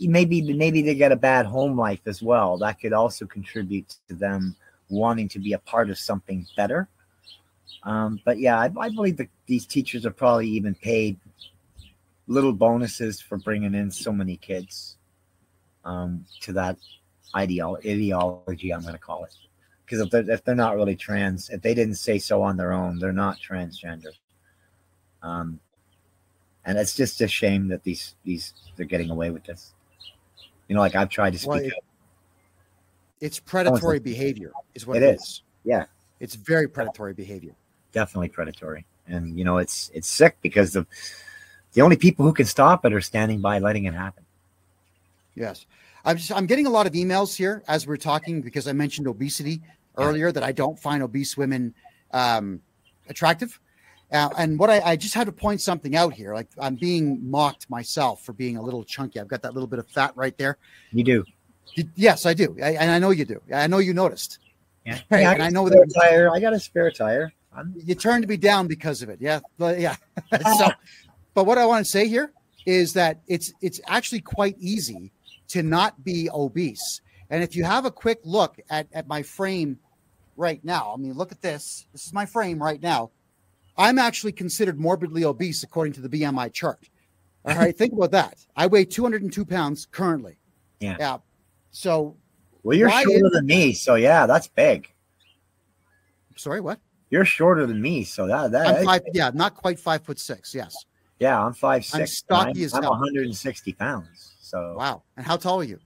[0.00, 2.58] maybe maybe they get a bad home life as well.
[2.58, 4.54] That could also contribute to them
[4.90, 6.88] wanting to be a part of something better.
[7.82, 11.18] Um, but yeah, I, I believe that these teachers are probably even paid
[12.26, 14.96] little bonuses for bringing in so many kids
[15.86, 16.76] um, to that
[17.34, 18.74] ideolo- ideology.
[18.74, 19.34] I'm going to call it
[19.84, 22.72] because if they're, if they're not really trans, if they didn't say so on their
[22.72, 24.10] own, they're not transgender.
[25.22, 25.60] Um,
[26.64, 29.72] and it's just a shame that these these they're getting away with this.
[30.68, 31.74] You know, like I've tried to speak well, it,
[33.20, 35.22] It's predatory behavior, is what it, it is.
[35.22, 35.42] is.
[35.64, 35.84] Yeah,
[36.20, 37.54] it's very predatory behavior.
[37.92, 40.86] Definitely predatory, and you know, it's it's sick because the
[41.74, 44.24] the only people who can stop it are standing by, letting it happen.
[45.36, 45.66] Yes,
[46.06, 49.08] I'm just I'm getting a lot of emails here as we're talking because I mentioned
[49.08, 49.60] obesity
[49.98, 51.74] earlier that I don't find obese women
[52.12, 52.60] um,
[53.08, 53.58] attractive.
[54.12, 56.32] Uh, and what I, I, just had to point something out here.
[56.32, 59.18] Like I'm being mocked myself for being a little chunky.
[59.18, 60.58] I've got that little bit of fat right there.
[60.92, 61.24] You do.
[61.96, 62.56] yes, I do.
[62.62, 63.42] I, and I know you do.
[63.52, 64.38] I know you noticed.
[64.84, 65.00] Yeah.
[65.10, 65.26] Right.
[65.26, 66.30] I, and I know that tire.
[66.32, 67.32] I got a spare tire.
[67.52, 67.74] I'm...
[67.76, 69.18] You turned me down because of it.
[69.20, 69.40] Yeah.
[69.58, 69.96] But yeah.
[70.56, 70.68] so,
[71.34, 72.32] but what I want to say here
[72.64, 75.10] is that it's it's actually quite easy
[75.48, 77.00] to not be obese.
[77.30, 79.78] And if you have a quick look at, at my frame
[80.36, 81.86] right now, I mean, look at this.
[81.92, 83.10] This is my frame right now.
[83.76, 86.88] I'm actually considered morbidly obese according to the BMI chart.
[87.44, 88.38] All right, think about that.
[88.56, 90.38] I weigh 202 pounds currently.
[90.80, 90.96] Yeah.
[90.98, 91.18] Yeah.
[91.70, 92.16] So,
[92.62, 94.92] well, you're shorter is- than me, so yeah, that's big.
[96.36, 96.80] Sorry, what?
[97.08, 98.78] You're shorter than me, so that that.
[98.78, 99.02] I'm five.
[99.14, 100.54] Yeah, not quite five foot six.
[100.54, 100.74] Yes.
[101.20, 101.94] Yeah, I'm five six.
[101.94, 104.34] I'm stocky I'm, as I'm 160 pounds.
[104.46, 105.02] So wow.
[105.16, 105.78] And how tall are you?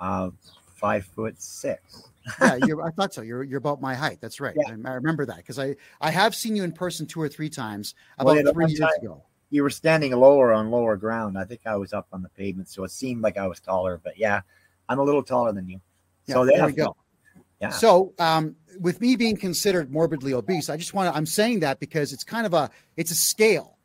[0.00, 0.30] Uh,
[0.74, 3.22] five foot six yeah, I thought so.
[3.22, 4.18] You're you're about my height.
[4.20, 4.56] That's right.
[4.56, 4.74] Yeah.
[4.84, 7.50] I, I, remember that because I I have seen you in person two or three
[7.50, 9.22] times about well, three years time, ago.
[9.50, 11.38] You were standing lower on lower ground.
[11.38, 14.00] I think I was up on the pavement, so it seemed like I was taller.
[14.02, 14.40] But yeah,
[14.88, 15.80] I'm a little taller than you.
[16.26, 16.96] Yeah, so there we go.
[17.60, 17.70] Yeah.
[17.70, 21.16] So um, with me being considered morbidly obese, I just want to.
[21.16, 23.78] I'm saying that because it's kind of a it's a scale.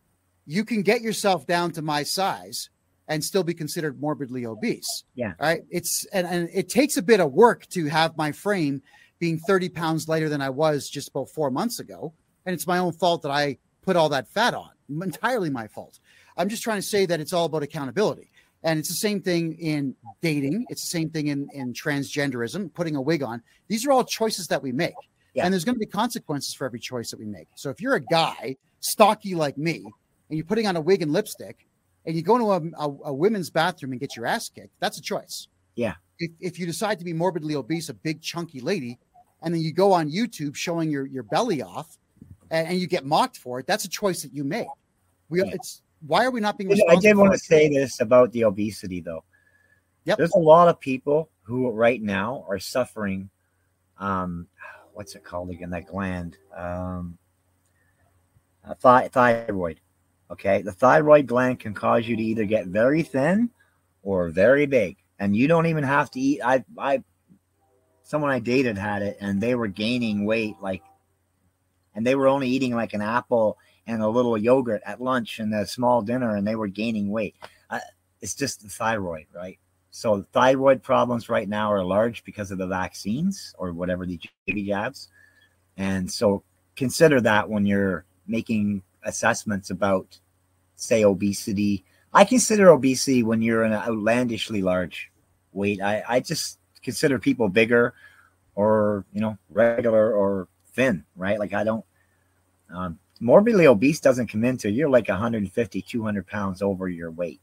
[0.45, 2.69] You can get yourself down to my size
[3.07, 5.03] and still be considered morbidly obese.
[5.15, 5.33] Yeah.
[5.39, 5.61] Right.
[5.69, 8.81] It's and, and it takes a bit of work to have my frame
[9.19, 12.13] being 30 pounds lighter than I was just about four months ago.
[12.45, 14.69] And it's my own fault that I put all that fat on.
[14.89, 15.99] Entirely my fault.
[16.37, 18.29] I'm just trying to say that it's all about accountability.
[18.63, 20.65] And it's the same thing in dating.
[20.69, 23.41] It's the same thing in, in transgenderism, putting a wig on.
[23.67, 24.95] These are all choices that we make.
[25.33, 25.45] Yeah.
[25.45, 27.47] And there's going to be consequences for every choice that we make.
[27.55, 29.83] So if you're a guy, stocky like me,
[30.29, 31.67] and you're putting on a wig and lipstick,
[32.07, 34.97] and you go into a, a, a women's bathroom and get your ass kicked, that's
[34.97, 35.49] a choice.
[35.75, 35.95] Yeah.
[36.17, 38.97] If, if you decide to be morbidly obese, a big chunky lady,
[39.43, 41.97] and then you go on YouTube showing your, your belly off
[42.49, 44.67] and, and you get mocked for it, that's a choice that you make.
[45.29, 45.51] We yeah.
[45.53, 49.01] it's why are we not being I did want to say this about the obesity
[49.01, 49.23] though.
[50.05, 50.17] Yep.
[50.17, 53.29] There's a lot of people who right now are suffering
[53.99, 54.47] um
[54.93, 57.17] what's it called again that gland um
[58.81, 59.81] th- thyroid
[60.31, 60.61] Okay.
[60.61, 63.49] The thyroid gland can cause you to either get very thin
[64.03, 64.97] or very big.
[65.19, 66.41] And you don't even have to eat.
[66.43, 67.03] I, I,
[68.03, 70.83] someone I dated had it and they were gaining weight like,
[71.95, 73.57] and they were only eating like an apple
[73.87, 77.35] and a little yogurt at lunch and a small dinner and they were gaining weight.
[77.69, 77.79] Uh,
[78.21, 79.57] it's just the thyroid, right?
[79.91, 85.07] So thyroid problems right now are large because of the vaccines or whatever the jabs.
[85.77, 86.43] And so
[86.75, 90.19] consider that when you're making assessments about,
[90.75, 91.83] say, obesity.
[92.13, 95.11] I consider obesity when you're an outlandishly large
[95.53, 95.81] weight.
[95.81, 97.93] I, I just consider people bigger
[98.55, 101.39] or, you know, regular or thin, right?
[101.39, 101.85] Like I don't,
[102.73, 107.41] um, morbidly obese doesn't come into you're like 150, 200 pounds over your weight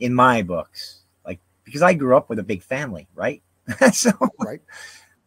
[0.00, 1.02] in my books.
[1.24, 3.42] Like, because I grew up with a big family, right?
[3.92, 4.10] so,
[4.40, 4.60] right.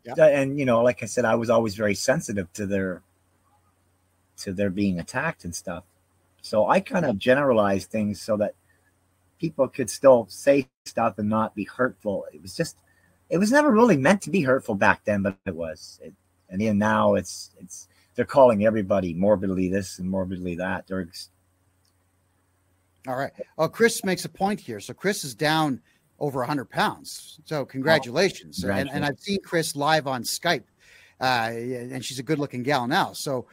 [0.03, 0.25] Yeah.
[0.27, 3.01] And, you know, like I said, I was always very sensitive to their
[4.37, 5.83] to their being attacked and stuff.
[6.41, 8.55] So I kind of generalized things so that
[9.39, 12.25] people could still say stuff and not be hurtful.
[12.33, 12.77] It was just,
[13.29, 15.99] it was never really meant to be hurtful back then, but it was.
[16.03, 16.13] It,
[16.49, 20.87] and then now it's it's they're calling everybody morbidly this and morbidly that.
[20.87, 21.07] They're
[23.07, 23.31] all right.
[23.57, 24.79] Oh, Chris makes a point here.
[24.79, 25.81] So Chris is down
[26.19, 27.39] over 100 pounds.
[27.45, 28.59] So congratulations.
[28.59, 28.95] Oh, congratulations.
[28.95, 30.63] And, and I've seen Chris live on Skype,
[31.21, 33.13] uh, and she's a good looking gal now.
[33.13, 33.45] So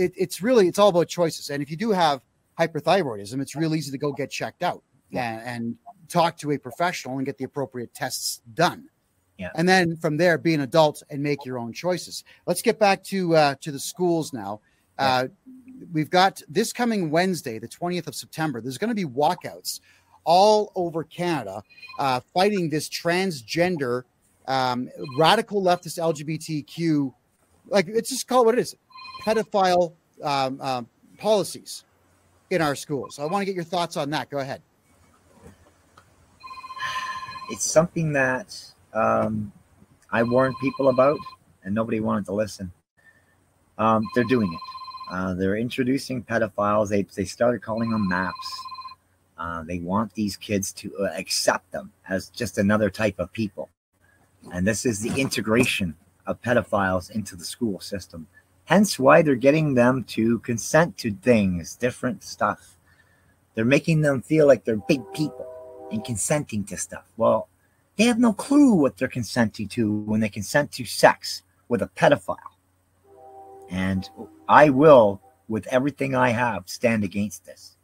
[0.00, 1.50] it, it's really it's all about choices.
[1.50, 2.22] And if you do have
[2.58, 4.82] hyperthyroidism, it's real easy to go get checked out
[5.12, 5.76] and, and
[6.08, 8.88] talk to a professional and get the appropriate tests done.
[9.38, 9.50] Yeah.
[9.54, 12.24] And then from there, be an adult and make your own choices.
[12.46, 14.60] Let's get back to uh, to the schools now.
[14.98, 15.28] Uh,
[15.92, 18.60] we've got this coming Wednesday, the 20th of September.
[18.60, 19.80] There's going to be walkouts
[20.24, 21.62] all over Canada
[21.98, 24.02] uh, fighting this transgender,
[24.46, 27.14] um, radical leftist LGBTQ,
[27.68, 28.76] like it's just called what it is,
[29.20, 29.92] pedophile
[30.22, 31.84] um, um, policies
[32.50, 33.18] in our schools.
[33.18, 34.30] I want to get your thoughts on that.
[34.30, 34.62] Go ahead.
[37.50, 38.56] It's something that
[38.94, 39.52] um,
[40.10, 41.18] I warned people about,
[41.64, 42.72] and nobody wanted to listen.
[43.78, 44.60] Um, they're doing it.
[45.12, 46.88] Uh, they're introducing pedophiles.
[46.88, 48.60] They, they started calling them maps.
[49.36, 53.68] Uh, they want these kids to uh, accept them as just another type of people.
[54.52, 55.96] And this is the integration
[56.26, 58.28] of pedophiles into the school system.
[58.70, 62.76] Hence why they're getting them to consent to things, different stuff.
[63.54, 65.44] They're making them feel like they're big people
[65.90, 67.10] and consenting to stuff.
[67.16, 67.48] Well,
[67.96, 71.88] they have no clue what they're consenting to when they consent to sex with a
[71.88, 72.36] pedophile.
[73.68, 74.08] And
[74.48, 77.76] I will, with everything I have, stand against this.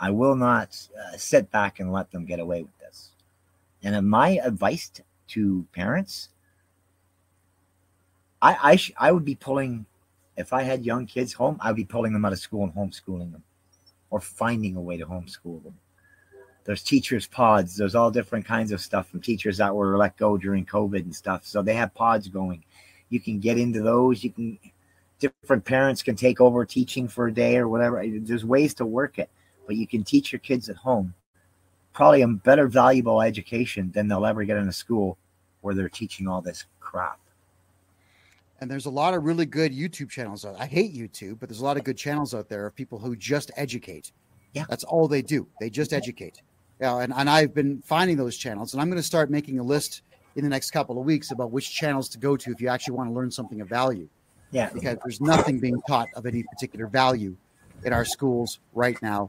[0.00, 3.10] I will not uh, sit back and let them get away with this.
[3.84, 4.90] And my advice
[5.28, 6.30] to parents,
[8.42, 9.86] I I, sh- I would be pulling,
[10.36, 12.74] if I had young kids home, I would be pulling them out of school and
[12.74, 13.42] homeschooling them,
[14.10, 15.78] or finding a way to homeschool them.
[16.64, 17.76] There's teachers pods.
[17.76, 21.14] There's all different kinds of stuff from teachers that were let go during COVID and
[21.14, 21.44] stuff.
[21.44, 22.64] So they have pods going.
[23.08, 24.22] You can get into those.
[24.22, 24.58] You can
[25.18, 28.04] different parents can take over teaching for a day or whatever.
[28.06, 29.30] There's ways to work it,
[29.66, 31.14] but you can teach your kids at home
[31.92, 35.18] probably a better valuable education than they'll ever get in a school
[35.60, 37.18] where they're teaching all this crap.
[38.62, 40.44] And there's a lot of really good YouTube channels.
[40.44, 43.16] I hate YouTube, but there's a lot of good channels out there of people who
[43.16, 44.12] just educate.
[44.52, 44.66] Yeah.
[44.68, 45.48] That's all they do.
[45.58, 46.42] They just educate.
[46.80, 49.64] Yeah, and, and I've been finding those channels, and I'm going to start making a
[49.64, 50.02] list
[50.36, 52.94] in the next couple of weeks about which channels to go to if you actually
[52.94, 54.08] want to learn something of value.
[54.52, 54.70] Yeah.
[54.72, 57.34] Because there's nothing being taught of any particular value
[57.84, 59.28] in our schools right now,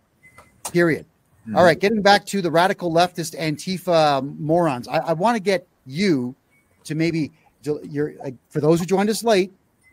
[0.71, 1.07] period.
[1.47, 1.57] Mm-hmm.
[1.57, 5.67] All right, getting back to the radical leftist Antifa morons, I, I want to get
[5.88, 6.36] you
[6.84, 7.31] to maybe
[7.84, 9.51] you're uh, for those who joined us late.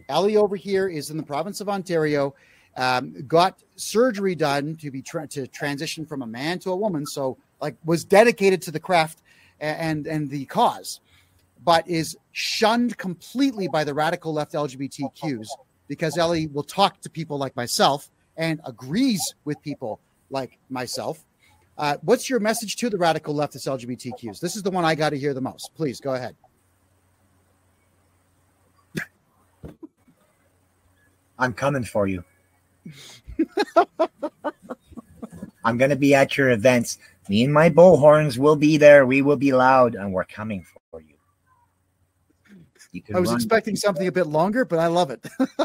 [0.09, 2.35] Ellie over here is in the province of Ontario,
[2.77, 7.07] um, got surgery done to be tra- to transition from a man to a woman,
[7.07, 9.23] so like was dedicated to the craft
[9.61, 11.01] and and the cause
[11.65, 15.47] but is shunned completely by the radical left LGBTQs
[15.89, 20.01] because Ellie will talk to people like myself and agrees with people
[20.31, 21.25] like myself.
[21.77, 24.41] Uh, what's your message to the radical leftist LGBTQs?
[24.41, 25.75] This is the one I got to hear the most.
[25.75, 26.37] Please go ahead.
[31.41, 32.23] I'm coming for you.
[35.65, 36.99] I'm going to be at your events.
[37.29, 39.07] Me and my bullhorns will be there.
[39.07, 41.15] We will be loud, and we're coming for you.
[42.93, 45.27] You I was expecting something a bit longer, but I love it.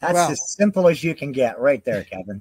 [0.00, 2.40] That's as simple as you can get right there, Kevin.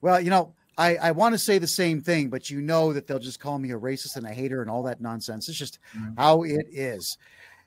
[0.00, 3.06] Well, you know, I, I want to say the same thing, but you know that
[3.06, 5.48] they'll just call me a racist and a hater and all that nonsense.
[5.48, 6.14] It's just mm-hmm.
[6.16, 7.18] how it is.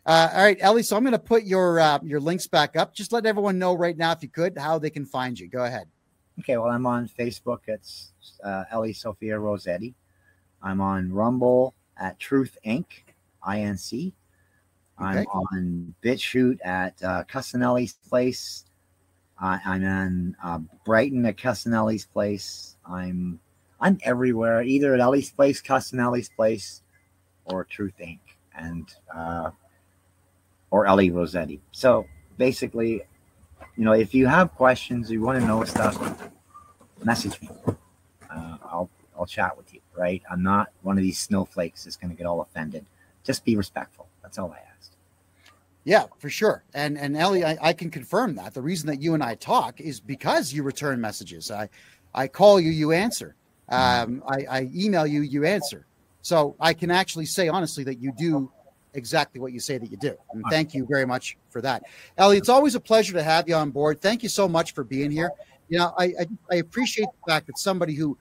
[0.07, 0.83] Uh, all right, Ellie.
[0.83, 2.93] So I'm going to put your uh, your links back up.
[2.93, 5.49] Just let everyone know right now, if you could, how they can find you.
[5.49, 5.87] Go ahead.
[6.39, 6.55] Okay.
[6.55, 7.59] Well, I'm on Facebook.
[7.67, 9.93] It's uh, Ellie Sophia Rossetti.
[10.63, 12.85] I'm on Rumble at Truth Inc.
[13.45, 14.13] Inc.
[14.97, 15.25] I'm okay.
[15.25, 18.63] on BitChute at uh, Cusinelli's place.
[19.41, 22.77] Uh, I'm in uh, Brighteon at Cusinelli's place.
[22.89, 23.39] I'm
[23.79, 26.81] I'm everywhere, either at Ellie's place, Cusinelli's place,
[27.45, 28.19] or Truth Inc.
[28.57, 29.51] and uh,
[30.71, 31.61] or Ellie Rossetti.
[31.71, 32.05] So
[32.37, 33.03] basically,
[33.75, 36.29] you know, if you have questions, you want to know stuff,
[37.03, 37.49] message me.
[37.67, 40.21] Uh, I'll I'll chat with you, right?
[40.29, 42.85] I'm not one of these snowflakes that's going to get all offended.
[43.23, 44.07] Just be respectful.
[44.21, 44.95] That's all I asked.
[45.83, 46.63] Yeah, for sure.
[46.73, 48.53] And and Ellie, I, I can confirm that.
[48.53, 51.49] The reason that you and I talk is because you return messages.
[51.49, 51.69] I
[52.13, 53.35] I call you, you answer.
[53.69, 55.85] Um, I, I email you, you answer.
[56.21, 58.51] So I can actually say honestly that you do
[58.97, 60.15] exactly what you say that you do.
[60.33, 61.83] And thank you very much for that.
[62.17, 64.01] Ellie, it's always a pleasure to have you on board.
[64.01, 65.31] Thank you so much for being here.
[65.69, 68.17] You know, I, I, I appreciate the fact that somebody who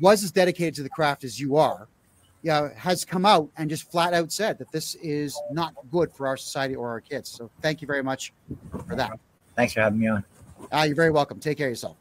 [0.00, 1.88] was as dedicated to the craft as you are,
[2.42, 6.26] yeah, has come out and just flat out said that this is not good for
[6.26, 7.28] our society or our kids.
[7.28, 8.32] So thank you very much
[8.88, 9.18] for that.
[9.54, 10.24] Thanks for having me on.
[10.72, 11.38] Uh, you're very welcome.
[11.38, 11.96] Take care of yourself.